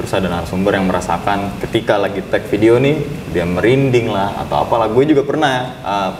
Terus 0.00 0.12
ada 0.16 0.32
narasumber 0.32 0.80
yang 0.80 0.88
merasakan 0.88 1.60
ketika 1.60 2.00
lagi 2.00 2.24
tag 2.32 2.48
video 2.48 2.80
nih 2.80 3.04
dia 3.36 3.44
merinding 3.44 4.08
lah 4.08 4.32
atau 4.48 4.64
apalah. 4.64 4.88
Gue 4.88 5.04
juga 5.04 5.28
pernah 5.28 5.76
uh, 5.84 6.12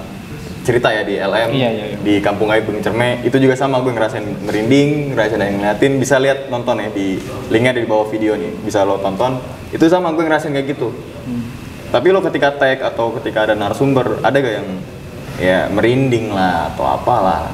cerita 0.66 0.90
ya 0.90 1.06
di 1.06 1.14
LM 1.14 1.54
Iya, 1.54 1.68
iya, 1.70 1.84
iya. 1.94 1.96
di 2.02 2.18
Kampung 2.18 2.50
Air 2.50 2.66
Bumi 2.66 2.82
Cerme 2.82 3.22
itu 3.22 3.38
juga 3.38 3.54
sama 3.54 3.78
gue 3.78 3.94
ngerasain 3.94 4.26
merinding, 4.42 5.14
ngerasain 5.14 5.38
yang 5.38 5.62
ngeliatin 5.62 5.92
bisa 6.02 6.18
lihat 6.18 6.50
nonton 6.50 6.82
ya 6.82 6.90
di 6.90 7.22
linknya 7.54 7.78
ada 7.78 7.80
di 7.80 7.86
bawah 7.86 8.10
video 8.10 8.34
nih 8.34 8.50
bisa 8.66 8.82
lo 8.82 8.98
tonton 8.98 9.38
itu 9.70 9.86
sama 9.86 10.10
gue 10.10 10.26
ngerasain 10.26 10.50
kayak 10.50 10.74
gitu. 10.74 10.90
Tapi 11.86 12.10
lo 12.10 12.18
ketika 12.18 12.50
tag 12.58 12.82
atau 12.82 13.14
ketika 13.22 13.46
ada 13.46 13.54
narasumber 13.54 14.18
ada 14.26 14.34
gak 14.34 14.54
yang 14.58 14.68
ya 15.38 15.58
merinding 15.70 16.34
lah 16.34 16.74
atau 16.74 16.82
apalah? 16.82 17.46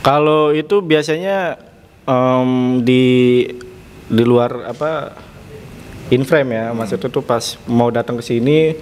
Kalau 0.00 0.56
itu 0.56 0.80
biasanya 0.80 1.60
em, 2.08 2.80
di 2.80 3.04
di 4.06 4.22
luar 4.24 4.70
apa 4.72 5.18
in 6.14 6.22
frame 6.22 6.54
ya, 6.54 6.64
maksudnya 6.70 7.10
tuh 7.10 7.26
pas 7.26 7.58
mau 7.66 7.90
datang 7.90 8.16
ke 8.16 8.24
sini. 8.24 8.78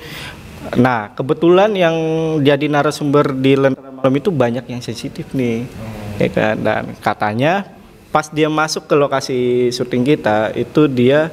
Nah, 0.73 1.13
kebetulan 1.13 1.71
yang 1.77 1.97
jadi 2.41 2.67
narasumber 2.73 3.37
di 3.37 3.53
Lentera 3.55 3.93
Malam 3.93 4.15
itu 4.17 4.33
banyak 4.33 4.65
yang 4.69 4.81
sensitif 4.81 5.29
nih, 5.37 5.65
ya 6.21 6.29
kan? 6.33 6.57
Dan 6.61 6.83
katanya 7.01 7.69
pas 8.09 8.29
dia 8.33 8.53
masuk 8.53 8.89
ke 8.89 8.95
lokasi 8.97 9.69
syuting 9.73 10.05
kita 10.05 10.53
itu 10.57 10.89
dia 10.89 11.33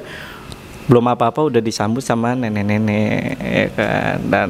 belum 0.88 1.04
apa-apa 1.12 1.48
udah 1.52 1.60
disambut 1.60 2.00
sama 2.00 2.32
nenek-nenek, 2.32 3.20
ya 3.40 3.68
kan? 3.72 4.16
Dan 4.24 4.48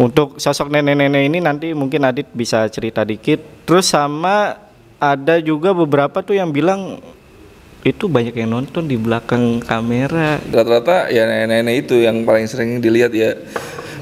untuk 0.00 0.40
sosok 0.40 0.72
nenek-nenek 0.72 1.22
ini 1.28 1.38
nanti 1.38 1.70
mungkin 1.76 2.02
Adit 2.08 2.30
bisa 2.32 2.64
cerita 2.72 3.04
dikit. 3.04 3.66
Terus 3.68 3.90
sama 3.90 4.56
ada 4.98 5.38
juga 5.38 5.70
beberapa 5.76 6.20
tuh 6.24 6.34
yang 6.40 6.50
bilang 6.50 6.98
itu 7.80 8.12
banyak 8.12 8.36
yang 8.36 8.52
nonton 8.52 8.84
di 8.84 9.00
belakang 9.00 9.64
kamera. 9.64 10.36
rata-rata 10.52 11.08
ya 11.08 11.24
nenek-nenek 11.24 11.88
itu 11.88 11.96
yang 12.04 12.28
paling 12.28 12.44
sering 12.44 12.76
dilihat 12.84 13.12
ya. 13.16 13.32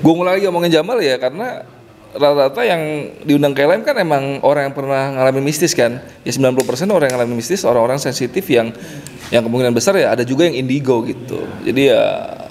Gue 0.03 0.15
mulai 0.15 0.39
lagi 0.39 0.51
ngomongin 0.51 0.83
Jamal 0.83 0.99
ya 0.99 1.15
karena 1.19 1.63
rata-rata 2.11 2.67
yang 2.67 3.15
diundang 3.23 3.55
ke 3.55 3.63
LM 3.63 3.87
kan 3.87 3.95
emang 4.03 4.43
orang 4.43 4.71
yang 4.71 4.75
pernah 4.75 5.15
ngalamin 5.15 5.47
mistis 5.47 5.79
kan. 5.79 6.03
Ya 6.27 6.33
90% 6.35 6.59
orang 6.91 7.07
yang 7.07 7.17
ngalamin 7.23 7.39
mistis 7.39 7.63
orang-orang 7.63 8.03
sensitif 8.03 8.43
yang 8.51 8.75
yang 9.31 9.47
kemungkinan 9.47 9.77
besar 9.77 9.95
ya 9.95 10.11
ada 10.11 10.27
juga 10.27 10.51
yang 10.51 10.59
indigo 10.59 11.07
gitu. 11.07 11.47
Jadi 11.63 11.95
ya 11.95 12.03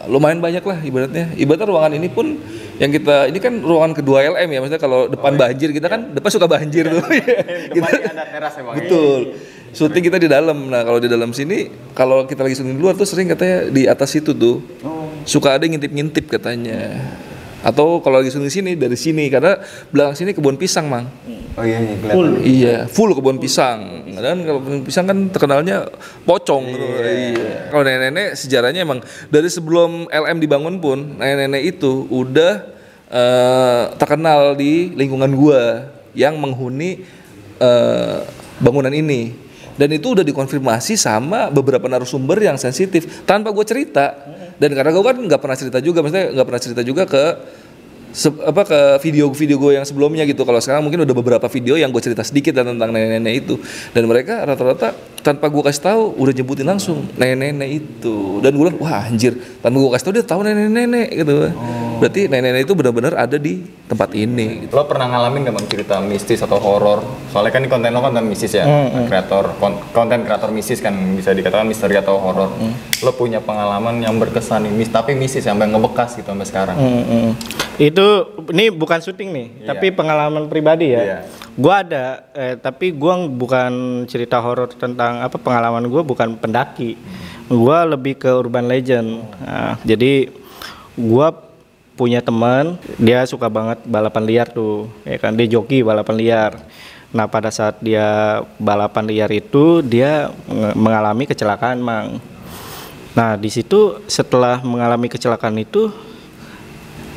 lumayan 0.08 0.40
banyak 0.40 0.64
lah 0.64 0.80
ibaratnya. 0.80 1.36
Ibaratnya 1.36 1.68
ruangan 1.68 1.94
ini 2.00 2.08
pun 2.08 2.40
yang 2.78 2.92
kita 2.94 3.30
ini 3.30 3.40
kan 3.42 3.54
ruangan 3.58 3.98
kedua 3.98 4.22
LM 4.22 4.50
ya 4.54 4.60
maksudnya 4.62 4.82
kalau 4.82 5.10
depan 5.10 5.34
banjir 5.34 5.74
kita 5.74 5.90
kan 5.90 6.14
depan 6.14 6.30
suka 6.30 6.46
banjir 6.46 6.86
tuh 6.86 7.02
kita 7.76 7.88
ada 7.90 8.26
teras 8.30 8.54
emang. 8.62 8.78
Betul. 8.78 9.38
Syuting 9.74 10.04
kita 10.10 10.18
di 10.18 10.30
dalam. 10.30 10.70
Nah, 10.72 10.82
kalau 10.82 10.98
di 10.98 11.10
dalam 11.10 11.34
sini 11.34 11.70
kalau 11.94 12.26
kita 12.26 12.42
lagi 12.46 12.58
syuting 12.58 12.78
di 12.78 12.82
luar 12.82 12.98
tuh 12.98 13.06
sering 13.06 13.30
katanya 13.30 13.68
di 13.70 13.86
atas 13.86 14.14
itu 14.18 14.34
tuh. 14.34 14.62
Suka 15.28 15.60
ada 15.60 15.68
ngintip-ngintip 15.68 16.30
katanya. 16.32 16.98
Atau 17.66 18.06
kalau 18.06 18.22
lagi 18.22 18.30
syuting 18.30 18.54
sini 18.54 18.72
dari 18.78 18.94
sini 18.94 19.34
karena 19.34 19.58
belakang 19.90 20.14
sini 20.14 20.32
kebun 20.38 20.62
pisang, 20.62 20.86
Mang. 20.86 21.10
Oh 21.58 21.66
iya, 21.66 21.82
iya 21.82 21.96
kelihatan. 21.98 22.34
Iya, 22.46 22.76
full 22.86 23.18
kebun 23.18 23.42
pisang. 23.42 24.06
Dan 24.14 24.46
kalau 24.46 24.62
kebun 24.62 24.86
pisang 24.86 25.10
kan 25.10 25.18
terkenalnya 25.34 25.90
pocong 26.22 26.64
gitu. 26.70 26.86
Iya. 27.02 27.74
Kalau 27.74 27.82
nenek-nenek 27.82 28.38
sejarahnya 28.38 28.86
emang 28.86 29.02
dari 29.34 29.50
sebelum 29.50 30.06
LM 30.06 30.38
dibangun 30.38 30.78
pun 30.78 31.18
nenek-nenek 31.18 31.78
itu 31.78 32.06
udah 32.14 32.62
eh, 33.10 33.84
terkenal 33.98 34.54
di 34.54 34.94
lingkungan 34.94 35.34
gua 35.34 35.90
yang 36.14 36.38
menghuni 36.38 37.02
eh, 37.58 38.18
bangunan 38.62 38.94
ini. 38.94 39.50
Dan 39.78 39.94
itu 39.94 40.18
udah 40.18 40.26
dikonfirmasi 40.26 40.98
sama 40.98 41.54
beberapa 41.54 41.86
narasumber 41.86 42.42
yang 42.42 42.58
sensitif 42.58 43.22
tanpa 43.30 43.54
gue 43.54 43.62
cerita. 43.62 44.18
Dan 44.58 44.74
karena 44.74 44.90
gue 44.90 45.04
kan 45.06 45.18
nggak 45.18 45.42
pernah 45.42 45.58
cerita 45.58 45.78
juga, 45.80 46.02
maksudnya 46.02 46.34
nggak 46.34 46.48
pernah 46.50 46.62
cerita 46.62 46.82
juga 46.82 47.04
ke 47.06 47.24
se- 48.10 48.42
apa 48.42 48.62
ke 48.66 48.80
video-video 49.06 49.58
gue 49.62 49.72
yang 49.78 49.86
sebelumnya 49.86 50.26
gitu. 50.26 50.42
Kalau 50.42 50.58
sekarang 50.58 50.82
mungkin 50.82 51.06
udah 51.06 51.16
beberapa 51.16 51.48
video 51.50 51.78
yang 51.78 51.94
gue 51.94 52.02
cerita 52.02 52.26
sedikit 52.26 52.58
dan 52.58 52.74
tentang 52.74 52.90
nenek-nenek 52.90 53.34
itu. 53.46 53.56
Dan 53.94 54.10
mereka 54.10 54.42
rata-rata 54.42 54.98
tanpa 55.22 55.52
gue 55.52 55.62
kasih 55.62 55.84
tahu 55.94 56.02
udah 56.18 56.34
nyebutin 56.34 56.66
langsung 56.66 57.06
nenek-nenek 57.16 57.70
itu. 57.70 58.42
Dan 58.42 58.58
gue 58.58 58.64
bilang 58.66 58.80
wah 58.82 59.06
anjir, 59.06 59.38
tanpa 59.62 59.78
gue 59.78 59.92
kasih 59.94 60.06
tahu 60.10 60.14
dia 60.18 60.26
tahu 60.26 60.42
nenek-nenek 60.42 61.08
gitu. 61.14 61.34
Berarti 61.98 62.22
nenek-nenek 62.30 62.64
itu 62.64 62.74
benar-benar 62.78 63.14
ada 63.18 63.38
di 63.38 63.62
tempat 63.90 64.14
ini. 64.14 64.66
Gitu. 64.66 64.74
Lo 64.74 64.86
pernah 64.86 65.10
ngalamin 65.10 65.48
gak 65.50 65.56
bang 65.58 65.68
cerita 65.68 65.96
mistis 66.00 66.40
atau 66.40 66.62
horor? 66.62 67.02
Soalnya 67.34 67.52
kan 67.54 67.64
konten 67.68 67.92
lo 67.94 68.00
konten 68.00 68.24
mistis 68.26 68.54
ya, 68.54 68.66
kreator 69.10 69.58
kon- 69.58 69.82
konten 69.92 70.24
kreator 70.24 70.54
mistis 70.54 70.80
kan 70.80 70.94
bisa 71.18 71.34
dikatakan 71.34 71.66
misteri 71.66 71.98
atau 71.98 72.22
horor. 72.22 72.54
Lo 73.02 73.12
punya 73.14 73.42
pengalaman 73.42 74.02
yang 74.02 74.16
berkesan 74.22 74.70
nih, 74.70 74.74
mis 74.74 74.90
tapi 74.94 75.18
mistis 75.18 75.44
sampai 75.46 75.68
ngebekas 75.70 76.18
gitu 76.20 76.30
sampai 76.30 76.48
sekarang. 76.48 76.78
Mm-mm. 76.78 77.28
Itu 77.78 78.34
ini 78.54 78.74
bukan 78.74 78.98
syuting 79.00 79.30
nih, 79.30 79.48
Iya. 79.62 79.68
tapi 79.70 79.94
pengalaman 79.94 80.50
pribadi 80.50 80.98
ya. 80.98 81.02
Iya. 81.04 81.20
Gua 81.58 81.82
ada, 81.82 82.26
eh, 82.34 82.54
tapi 82.58 82.94
gua 82.94 83.18
bukan 83.26 84.06
cerita 84.06 84.38
horor 84.42 84.70
tentang 84.74 85.22
apa 85.22 85.38
pengalaman 85.38 85.86
gua 85.90 86.02
bukan 86.02 86.38
pendaki. 86.38 86.98
Gua 87.50 87.86
lebih 87.86 88.18
ke 88.18 88.30
urban 88.30 88.66
legend. 88.66 89.24
Nah, 89.42 89.78
jadi 89.82 90.30
gua 90.98 91.47
punya 91.98 92.22
teman, 92.22 92.78
dia 93.02 93.26
suka 93.26 93.50
banget 93.50 93.82
balapan 93.90 94.24
liar 94.30 94.48
tuh, 94.54 94.86
ya 95.02 95.18
kan? 95.18 95.34
Dia 95.34 95.50
joki 95.50 95.82
balapan 95.82 96.16
liar. 96.16 96.52
Nah 97.10 97.26
pada 97.26 97.50
saat 97.50 97.82
dia 97.82 98.40
balapan 98.62 99.10
liar 99.10 99.34
itu 99.34 99.82
dia 99.82 100.30
mengalami 100.78 101.26
kecelakaan, 101.26 101.82
mang. 101.82 102.22
Nah 103.18 103.34
di 103.34 103.50
situ 103.50 104.06
setelah 104.06 104.62
mengalami 104.62 105.10
kecelakaan 105.10 105.58
itu 105.58 105.90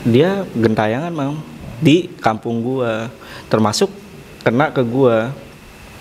dia 0.00 0.48
gentayangan 0.56 1.12
mam 1.12 1.44
di 1.76 2.08
kampung 2.24 2.64
gua. 2.64 3.12
Termasuk 3.52 3.92
kena 4.40 4.72
ke 4.72 4.80
gua. 4.80 5.36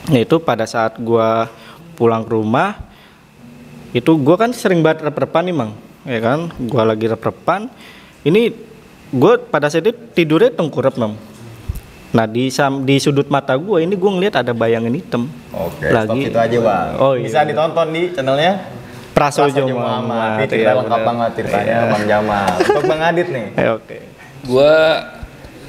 Yaitu 0.08 0.40
pada 0.40 0.64
saat 0.64 0.96
gua 1.04 1.52
pulang 2.00 2.24
ke 2.24 2.32
rumah 2.32 2.80
itu 3.92 4.16
gua 4.16 4.40
kan 4.40 4.56
sering 4.56 4.80
banget 4.80 5.04
rep-repan 5.12 5.44
nih 5.52 5.56
mang 5.58 5.76
ya 6.08 6.24
kan? 6.24 6.48
Gua 6.72 6.88
lagi 6.88 7.10
rep-repan. 7.12 7.68
Ini 8.24 8.69
gua 9.12 9.38
pada 9.40 9.68
saat 9.68 9.84
itu 9.84 9.96
tidurnya 10.14 10.52
tengkurap 10.52 10.96
mam 10.96 11.18
nah 12.10 12.26
di 12.26 12.50
sam- 12.50 12.82
di 12.82 12.98
sudut 12.98 13.28
mata 13.28 13.54
gua 13.54 13.78
ini 13.78 13.94
gua 13.94 14.12
ngeliat 14.12 14.40
ada 14.40 14.52
bayangan 14.52 14.90
hitam 14.90 15.30
Oke, 15.50 15.86
Lagi- 15.86 16.26
stop 16.26 16.30
itu 16.30 16.40
aja 16.40 16.58
bang. 16.60 16.88
Oh, 16.96 17.14
iya. 17.14 17.24
Bisa 17.24 17.40
ditonton 17.42 17.88
di 17.90 18.02
channelnya 18.10 18.54
Prasojo 19.10 19.66
Muhammad, 19.68 20.38
Ini 20.38 20.46
cerita 20.48 20.70
iya, 20.70 20.78
lengkap 20.78 20.96
bener. 20.96 21.10
banget 21.10 21.30
ceritanya 21.36 21.74
Iya. 21.76 21.90
Bang 21.90 22.06
Jamal. 22.06 22.48
Untuk 22.56 22.84
Bang 22.86 23.02
Adit 23.04 23.28
nih. 23.28 23.46
Eh, 23.60 23.70
oke 23.72 23.98
Gua 24.42 24.74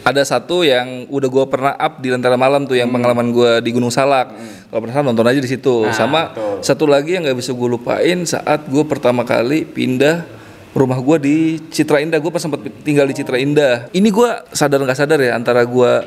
ada 0.01 0.23
satu 0.23 0.63
yang 0.63 1.05
udah 1.07 1.29
gua 1.29 1.45
pernah 1.45 1.75
up 1.75 1.99
di 1.99 2.09
Lentera 2.09 2.37
Malam 2.37 2.65
tuh 2.65 2.73
yang 2.75 2.89
pengalaman 2.89 3.29
gua 3.31 3.59
di 3.59 3.71
Gunung 3.71 3.91
Salak. 3.91 4.33
Kalau 4.71 4.81
pernah 4.81 5.03
nonton 5.03 5.27
aja 5.27 5.37
di 5.37 5.51
situ. 5.51 5.89
Sama 5.91 6.31
betul. 6.31 6.61
satu 6.63 6.85
lagi 6.87 7.11
yang 7.11 7.23
nggak 7.23 7.37
bisa 7.37 7.51
gue 7.51 7.69
lupain 7.69 8.19
saat 8.23 8.65
gua 8.67 8.85
pertama 8.85 9.25
kali 9.25 9.65
pindah 9.65 10.25
rumah 10.73 10.99
gua 11.03 11.17
di 11.19 11.59
Citra 11.71 12.03
Indah. 12.03 12.19
Gue 12.23 12.31
pas 12.31 12.43
sempat 12.43 12.63
tinggal 12.87 13.07
di 13.11 13.15
Citra 13.17 13.37
Indah. 13.39 13.91
Ini 13.91 14.09
gua 14.09 14.47
sadar 14.55 14.83
nggak 14.83 14.99
sadar 14.99 15.19
ya 15.19 15.35
antara 15.35 15.63
gua 15.67 16.07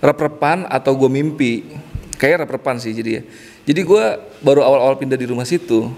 rep-repan 0.00 0.68
atau 0.68 0.96
gue 0.96 1.10
mimpi. 1.12 1.68
Kayak 2.16 2.44
rep-repan 2.48 2.80
sih 2.80 2.92
jadi 2.92 3.20
ya. 3.20 3.22
Jadi 3.68 3.80
gua 3.84 4.20
baru 4.40 4.64
awal-awal 4.64 4.96
pindah 4.96 5.16
di 5.16 5.28
rumah 5.28 5.44
situ, 5.44 5.88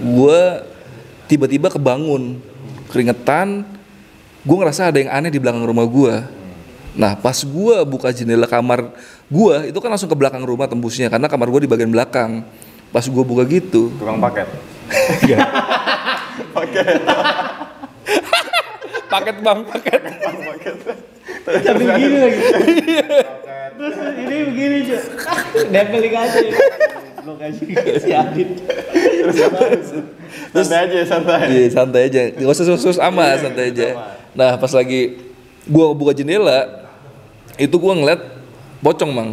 gua 0.00 0.64
tiba-tiba 1.30 1.70
kebangun 1.70 2.42
keringetan 2.90 3.62
gue 4.42 4.56
ngerasa 4.58 4.90
ada 4.90 4.98
yang 4.98 5.14
aneh 5.14 5.30
di 5.30 5.38
belakang 5.38 5.62
rumah 5.62 5.86
gue 5.86 6.14
nah 6.90 7.14
pas 7.14 7.38
gue 7.38 7.76
buka 7.86 8.10
jendela 8.10 8.50
kamar 8.50 8.90
gue 9.30 9.70
itu 9.70 9.78
kan 9.78 9.94
langsung 9.94 10.10
ke 10.10 10.16
belakang 10.18 10.42
rumah 10.42 10.66
tembusnya 10.66 11.06
karena 11.06 11.30
kamar 11.30 11.46
gue 11.54 11.60
di 11.62 11.70
bagian 11.70 11.86
belakang 11.86 12.42
pas 12.90 13.06
gue 13.06 13.22
buka 13.22 13.46
gitu 13.46 13.94
Tukang 13.94 14.18
paket. 14.18 14.50
paket 19.10 19.36
bang 19.42 19.60
paket 19.66 20.02
Tapi 21.40 21.82
begini 21.82 22.16
lagi. 22.20 22.40
Terus 23.80 23.96
ini 23.96 24.36
begini 24.44 24.76
cuy. 24.86 25.00
Nempelin 25.72 26.14
aja. 26.14 26.40
Lo 27.24 27.36
kasih 27.36 27.66
si 28.00 28.10
Adit. 28.12 28.48
Santai 30.52 30.78
aja, 30.88 30.98
santai. 31.04 31.48
Iya 31.48 31.68
santai 31.72 32.02
aja, 32.08 32.22
gak 32.32 32.48
usah 32.48 32.64
sus-sus 32.64 32.98
amat, 33.00 33.44
santai 33.44 33.72
aja. 33.72 33.88
Nah 34.36 34.56
pas 34.56 34.72
lagi 34.72 35.20
gua 35.68 35.92
buka 35.92 36.16
jendela, 36.16 36.88
itu 37.60 37.76
gua 37.76 37.96
ngeliat 37.96 38.20
pocong 38.80 39.10
mang, 39.12 39.30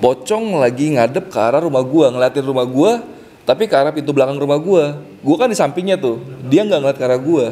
pocong 0.00 0.60
lagi 0.60 0.96
ngadep 0.96 1.32
ke 1.32 1.38
arah 1.38 1.64
rumah 1.64 1.84
gua, 1.84 2.12
ngeliatin 2.12 2.44
rumah 2.44 2.66
gua, 2.68 3.00
tapi 3.44 3.68
ke 3.68 3.74
arah 3.76 3.92
pintu 3.92 4.12
belakang 4.12 4.40
rumah 4.40 4.56
gua. 4.60 4.98
Gua 5.24 5.36
kan 5.40 5.48
di 5.48 5.56
sampingnya 5.56 6.00
tuh, 6.00 6.20
dia 6.48 6.64
nggak 6.64 6.80
ngeliat 6.80 6.98
ke 6.98 7.04
arah 7.04 7.20
gua. 7.20 7.46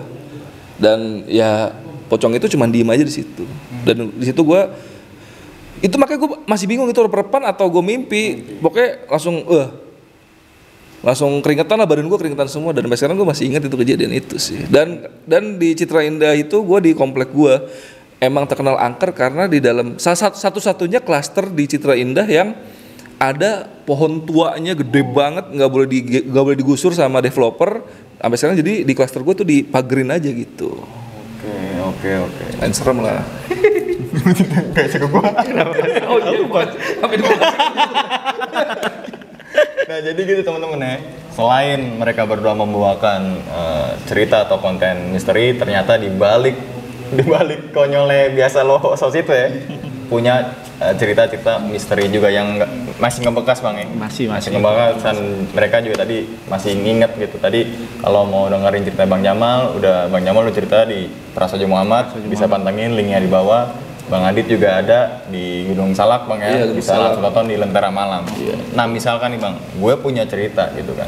Dan 0.80 1.28
ya 1.28 1.72
pocong 2.08 2.36
itu 2.36 2.50
cuma 2.52 2.68
diem 2.68 2.88
aja 2.88 3.04
di 3.04 3.14
situ. 3.14 3.44
Dan 3.84 4.12
di 4.12 4.24
situ 4.28 4.40
gua 4.42 4.72
itu 5.82 5.98
makanya 5.98 6.18
gue 6.22 6.30
masih 6.46 6.66
bingung 6.70 6.86
itu 6.86 7.02
repan 7.02 7.42
atau 7.42 7.66
gue 7.66 7.82
mimpi 7.82 8.38
pokoknya 8.62 9.10
langsung 9.10 9.42
eh 9.50 9.68
langsung 11.02 11.42
keringetan 11.42 11.74
lah 11.74 11.90
badan 11.90 12.06
gue 12.06 12.14
keringetan 12.14 12.46
semua 12.46 12.70
dan 12.70 12.86
sampai 12.86 12.98
sekarang 13.02 13.16
gue 13.18 13.26
masih 13.26 13.44
ingat 13.50 13.66
itu 13.66 13.74
kejadian 13.74 14.14
itu 14.14 14.38
sih 14.38 14.62
dan 14.70 15.10
dan 15.26 15.58
di 15.58 15.74
Citra 15.74 16.06
Indah 16.06 16.38
itu 16.38 16.62
gue 16.62 16.78
di 16.78 16.90
komplek 16.94 17.34
gue 17.34 17.66
emang 18.22 18.46
terkenal 18.46 18.78
angker 18.78 19.10
karena 19.10 19.50
di 19.50 19.58
dalam 19.58 19.98
satu 19.98 20.38
satu-satunya 20.38 21.02
klaster 21.02 21.50
di 21.50 21.66
Citra 21.66 21.98
Indah 21.98 22.30
yang 22.30 22.54
ada 23.18 23.66
pohon 23.84 24.22
tuanya 24.22 24.72
gede 24.76 25.02
banget 25.02 25.50
nggak 25.50 25.70
boleh 25.70 25.86
di 25.88 25.98
nggak 26.24 26.44
boleh 26.44 26.58
digusur 26.58 26.92
sama 26.92 27.18
developer 27.20 27.82
sampai 28.18 28.36
sekarang 28.38 28.56
jadi 28.60 28.72
di 28.86 28.92
klaster 28.94 29.20
gue 29.20 29.34
tuh 29.34 29.46
dipagerin 29.46 30.10
aja 30.14 30.30
gitu 30.30 30.78
Oke, 31.42 31.58
oke, 31.82 32.10
oke. 32.30 32.44
dan 32.62 32.70
serem 32.70 33.02
lah 33.02 33.18
Kayak 34.76 34.88
suka 34.94 35.06
gua. 35.10 35.24
oh 36.06 36.18
iya 36.22 36.38
lupa 36.38 36.60
sampai 36.70 37.16
di 37.18 37.24
Nah, 39.82 39.98
jadi 40.00 40.20
gitu 40.24 40.40
teman-teman 40.40 40.80
ya. 40.80 40.94
Selain 41.36 41.80
mereka 42.00 42.24
berdua 42.24 42.56
membawakan 42.56 43.44
eh, 43.44 43.90
cerita 44.08 44.48
atau 44.48 44.56
konten 44.56 45.12
misteri, 45.12 45.52
ternyata 45.52 46.00
di 46.00 46.08
balik 46.08 46.56
di 47.12 47.20
balik 47.28 47.76
konyolnya 47.76 48.32
biasa 48.32 48.64
lo 48.64 48.80
sos 48.96 49.12
itu 49.12 49.28
ya, 49.28 49.52
punya 50.08 50.61
cerita-cerita 50.92 51.58
misteri 51.58 52.08
juga 52.08 52.26
yang 52.26 52.58
masih 52.96 53.22
ngebekas 53.22 53.58
bang 53.58 53.76
ya. 53.78 53.86
Masih, 53.88 54.24
masih. 54.26 54.48
ngebekas 54.52 55.00
dan 55.00 55.16
mereka 55.50 55.76
juga 55.78 56.02
tadi 56.02 56.16
masih 56.46 56.72
nginget 56.74 57.12
gitu. 57.16 57.36
Tadi 57.36 57.60
kalau 57.98 58.24
mau 58.24 58.46
dengerin 58.46 58.82
cerita 58.82 59.04
Bang 59.04 59.20
Jamal, 59.20 59.74
udah 59.74 60.08
Bang 60.08 60.22
Jamal 60.22 60.44
udah 60.44 60.54
cerita 60.54 60.82
di 60.82 61.06
Prasojo 61.32 61.64
Muhammad, 61.64 62.10
bisa 62.26 62.44
pantengin 62.44 62.92
linknya 62.92 63.18
di 63.18 63.26
bawah. 63.26 63.70
Bang 64.02 64.26
Adit 64.26 64.44
juga 64.44 64.76
ada 64.76 65.24
di 65.26 65.64
Gunung 65.64 65.94
Salak 65.94 66.26
bang 66.26 66.38
ya, 66.38 66.48
Iya, 66.52 66.74
bisa 66.74 66.92
Salak. 66.92 67.16
langsung 67.16 67.22
tonton 67.24 67.46
di 67.48 67.56
Lentera 67.56 67.88
Malam. 67.88 68.26
Nah 68.74 68.84
misalkan 68.84 69.32
nih 69.32 69.40
bang, 69.40 69.54
gue 69.72 69.94
punya 69.96 70.26
cerita 70.26 70.68
gitu 70.74 70.92
kan. 70.92 71.06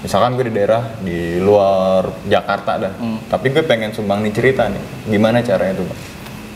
Misalkan 0.00 0.32
gue 0.32 0.48
di 0.48 0.54
daerah 0.54 0.80
di 0.96 1.36
luar 1.36 2.08
Jakarta 2.24 2.80
dah, 2.80 2.92
Hmm. 2.96 3.20
tapi 3.28 3.52
gue 3.52 3.60
pengen 3.60 3.92
sumbang 3.92 4.24
nih 4.24 4.32
cerita 4.32 4.64
nih. 4.64 4.80
Gimana 5.06 5.44
caranya 5.44 5.76
tuh 5.76 5.84
bang? 5.84 6.00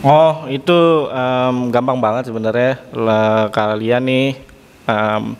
Oh, 0.03 0.49
itu 0.51 1.07
em, 1.13 1.71
gampang 1.71 2.01
banget 2.01 2.27
sebenarnya. 2.33 2.81
Kalian 3.53 4.03
nih 4.03 4.27
em, 4.89 5.37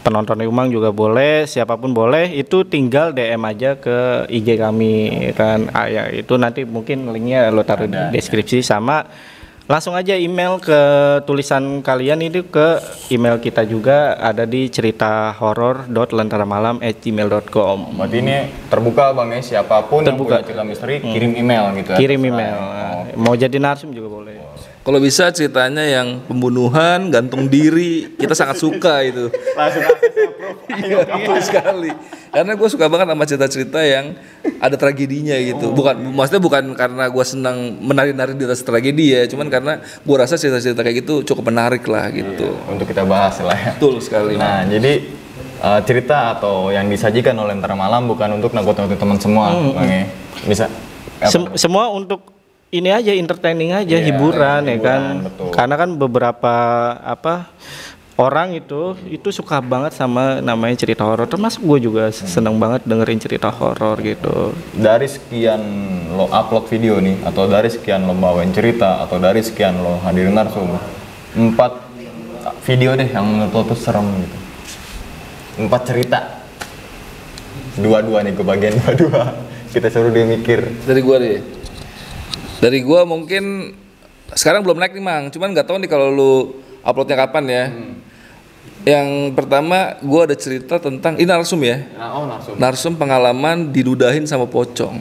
penonton 0.00 0.40
Umang 0.48 0.72
juga 0.72 0.88
boleh, 0.88 1.44
siapa 1.44 1.76
pun 1.76 1.92
boleh. 1.92 2.32
Itu 2.32 2.64
tinggal 2.64 3.12
DM 3.12 3.42
aja 3.44 3.76
ke 3.76 4.30
IG 4.30 4.56
kami 4.56 4.94
kan. 5.36 5.68
Ah, 5.74 5.90
ya, 5.90 6.08
itu 6.08 6.36
nanti 6.40 6.64
mungkin 6.64 7.10
linknya 7.12 7.52
lo 7.52 7.60
taruh 7.66 7.90
di 7.90 7.98
deskripsi 8.14 8.64
sama 8.64 9.04
langsung 9.70 9.94
aja 9.94 10.18
email 10.18 10.58
ke 10.58 10.74
tulisan 11.22 11.78
kalian 11.78 12.18
itu 12.26 12.42
ke 12.42 12.82
email 13.14 13.38
kita 13.38 13.62
juga 13.62 14.18
ada 14.18 14.42
di 14.42 14.66
cerita 14.66 15.30
horor.lentaramalam@gmail.com. 15.38 17.78
Berarti 17.94 18.18
ini 18.18 18.50
terbuka 18.66 19.14
bang 19.14 19.38
ya, 19.38 19.62
siapa 19.62 19.86
pun 19.86 20.02
Terbuka. 20.02 20.42
yang 20.42 20.42
punya 20.42 20.50
cerita 20.50 20.66
misteri 20.66 20.98
kirim 20.98 21.38
email 21.38 21.70
gitu 21.78 21.94
ya. 21.94 21.98
Kirim 22.02 22.18
email. 22.26 22.58
ya. 22.58 23.14
Oh. 23.14 23.30
Mau 23.30 23.38
jadi 23.38 23.62
narsum 23.62 23.94
juga 23.94 24.10
boleh. 24.10 24.42
kalau 24.80 24.96
bisa 24.96 25.28
ceritanya 25.30 25.84
yang 25.84 26.24
pembunuhan 26.24 27.12
gantung 27.12 27.44
diri 27.46 28.16
kita 28.16 28.32
sangat 28.32 28.56
suka 28.58 29.06
itu 29.06 29.30
Langsung. 29.54 29.86
Iya, 30.70 31.02
betul 31.04 31.38
sekali. 31.42 31.90
Karena 32.30 32.54
gue 32.54 32.68
suka 32.70 32.86
banget 32.86 33.10
sama 33.10 33.24
cerita-cerita 33.26 33.80
yang 33.82 34.14
ada 34.60 34.76
tragedinya 34.76 35.34
gitu. 35.40 35.72
Bukan, 35.72 35.96
maksudnya 36.12 36.42
bukan 36.44 36.76
karena 36.76 37.08
gue 37.08 37.24
senang 37.24 37.80
menari-nari 37.80 38.36
di 38.36 38.44
atas 38.44 38.60
tragedi 38.60 39.16
ya, 39.16 39.22
cuman 39.24 39.48
karena 39.48 39.80
gue 39.80 40.16
rasa 40.20 40.36
cerita-cerita 40.36 40.84
kayak 40.84 41.00
gitu 41.00 41.24
cukup 41.24 41.48
menarik 41.48 41.82
lah 41.88 42.12
gitu. 42.12 42.52
Untuk 42.68 42.84
kita 42.84 43.08
bahas 43.08 43.40
lah 43.40 43.56
ya. 43.56 43.72
Betul 43.80 44.04
sekali. 44.04 44.36
Nah, 44.36 44.68
jadi 44.68 45.00
uh, 45.64 45.80
cerita 45.80 46.36
atau 46.36 46.68
yang 46.68 46.92
disajikan 46.92 47.32
oleh 47.40 47.56
Lentera 47.56 47.72
Malam 47.72 48.04
bukan 48.04 48.36
untuk 48.36 48.52
nakut-nakutin 48.52 49.00
teman 49.00 49.16
semua, 49.16 49.56
Bang 49.72 49.88
ya. 49.88 50.04
Bisa. 50.44 50.68
apa? 50.68 51.32
Sem- 51.32 51.52
semua 51.56 51.88
untuk 51.92 52.20
ini 52.70 52.86
aja 52.94 53.10
entertaining 53.10 53.74
aja 53.74 53.98
Iya, 53.98 54.14
hiburan 54.14 54.62
ya 54.62 54.78
kan 54.78 55.02
hiburan, 55.02 55.26
betul. 55.26 55.48
karena 55.50 55.74
kan 55.74 55.90
beberapa 55.98 56.54
apa 57.02 57.50
orang 58.20 58.52
itu 58.52 58.92
itu 59.08 59.32
suka 59.32 59.64
banget 59.64 59.96
sama 59.96 60.44
namanya 60.44 60.76
cerita 60.76 61.08
horor. 61.08 61.24
Termasuk 61.24 61.64
gue 61.64 61.88
juga 61.88 62.12
seneng 62.12 62.60
banget 62.60 62.84
dengerin 62.84 63.16
cerita 63.16 63.48
horor 63.48 63.96
gitu. 64.04 64.52
Dari 64.76 65.08
sekian 65.08 65.60
lo 66.12 66.28
upload 66.28 66.68
video 66.68 67.00
nih 67.00 67.24
atau 67.24 67.48
dari 67.48 67.72
sekian 67.72 68.04
lo 68.04 68.12
bawain 68.12 68.52
cerita 68.52 69.00
atau 69.00 69.16
dari 69.16 69.40
sekian 69.40 69.80
lo 69.80 69.96
hadirin 70.04 70.36
narsum 70.36 70.68
empat 71.32 71.88
video 72.68 72.92
deh 72.92 73.08
yang 73.08 73.24
menurut 73.24 73.52
lo 73.56 73.62
tuh 73.72 73.78
serem 73.80 74.04
gitu. 74.20 74.38
Empat 75.64 75.82
cerita. 75.88 76.20
Dua-dua 77.80 78.20
nih 78.20 78.36
kebagian 78.36 78.76
dua-dua. 78.84 79.32
Kita 79.72 79.88
suruh 79.88 80.12
dia 80.12 80.28
mikir. 80.28 80.60
Dari 80.84 81.00
gue 81.00 81.16
deh. 81.16 81.40
Dari 82.60 82.84
gue 82.84 83.00
mungkin 83.08 83.72
sekarang 84.36 84.60
belum 84.62 84.78
naik 84.78 84.92
nih 84.94 85.02
mang, 85.02 85.24
cuman 85.32 85.50
nggak 85.56 85.66
tahu 85.66 85.80
nih 85.80 85.90
kalau 85.90 86.12
lu 86.12 86.32
uploadnya 86.84 87.16
kapan 87.16 87.44
ya. 87.48 87.64
Yang 88.80 89.36
pertama 89.36 90.00
gue 90.00 90.20
ada 90.24 90.36
cerita 90.36 90.80
tentang 90.80 91.20
ini 91.20 91.28
narsum 91.28 91.60
ya. 91.60 91.84
nah, 92.00 92.16
oh 92.16 92.24
narsum 92.24 92.52
Narsum 92.56 92.92
pengalaman 92.96 93.68
didudahin 93.68 94.24
sama 94.24 94.48
pocong. 94.48 94.96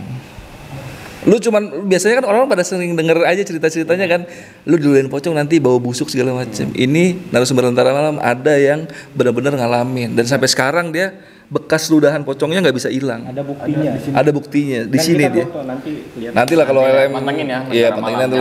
Lu 1.27 1.35
cuman 1.35 1.83
biasanya 1.87 2.23
kan 2.23 2.25
orang 2.31 2.47
pada 2.47 2.63
sering 2.63 2.95
denger 2.95 3.23
aja 3.27 3.43
cerita-ceritanya 3.43 4.07
kan, 4.07 4.21
lu 4.63 4.79
didudahin 4.79 5.11
pocong 5.11 5.35
nanti 5.35 5.59
bawa 5.59 5.75
busuk 5.79 6.07
segala 6.07 6.31
macem. 6.31 6.71
Ini 6.71 7.31
narasumber 7.31 7.67
tentara 7.71 7.91
malam 7.91 8.19
ada 8.23 8.55
yang 8.55 8.87
benar-benar 9.15 9.55
ngalamin 9.55 10.15
dan 10.15 10.23
sampai 10.27 10.47
sekarang 10.47 10.91
dia 10.95 11.15
bekas 11.49 11.89
ludahan 11.89 12.21
pocongnya 12.23 12.61
nggak 12.61 12.77
bisa 12.77 12.87
hilang. 12.93 13.25
ada 13.25 13.41
buktinya 13.41 13.91
Ada 14.13 14.29
buktinya 14.31 14.79
di 14.85 14.99
sini 15.01 15.23
dia. 15.27 15.45
nanti 15.49 15.91
lihat 16.21 16.33
Nanti 16.37 16.53
lah 16.53 16.65
kalau 16.69 16.85
LM 16.85 17.09
pantengin 17.09 17.47
ya, 17.49 17.59
Iya, 17.67 17.87
pantengin 17.95 18.27
nanti. 18.29 18.37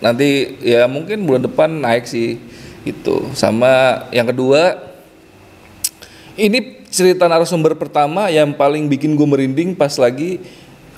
Nanti 0.00 0.28
ya 0.64 0.82
mungkin 0.90 1.22
bulan 1.24 1.42
depan 1.46 1.70
naik 1.80 2.04
sih 2.10 2.40
itu. 2.84 3.28
Sama 3.36 4.06
yang 4.14 4.28
kedua 4.28 4.78
ini 6.38 6.80
cerita 6.88 7.30
narasumber 7.30 7.76
pertama 7.76 8.32
yang 8.32 8.56
paling 8.56 8.90
bikin 8.90 9.14
gue 9.14 9.26
merinding 9.28 9.76
pas 9.76 9.94
lagi 10.00 10.42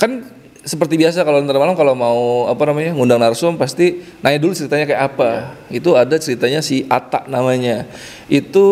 kan 0.01 0.25
seperti 0.63 0.95
biasa 0.95 1.27
kalau 1.27 1.43
Lentera 1.43 1.59
Malam 1.59 1.75
kalau 1.75 1.95
mau 1.99 2.47
apa 2.47 2.63
namanya 2.71 2.95
ngundang 2.95 3.19
narsum 3.19 3.59
pasti 3.59 3.99
nanya 4.23 4.39
dulu 4.39 4.55
ceritanya 4.55 4.87
kayak 4.87 5.03
apa. 5.11 5.31
Itu 5.75 5.99
ada 5.99 6.15
ceritanya 6.23 6.63
si 6.63 6.87
Ata 6.87 7.27
namanya. 7.27 7.91
Itu 8.31 8.63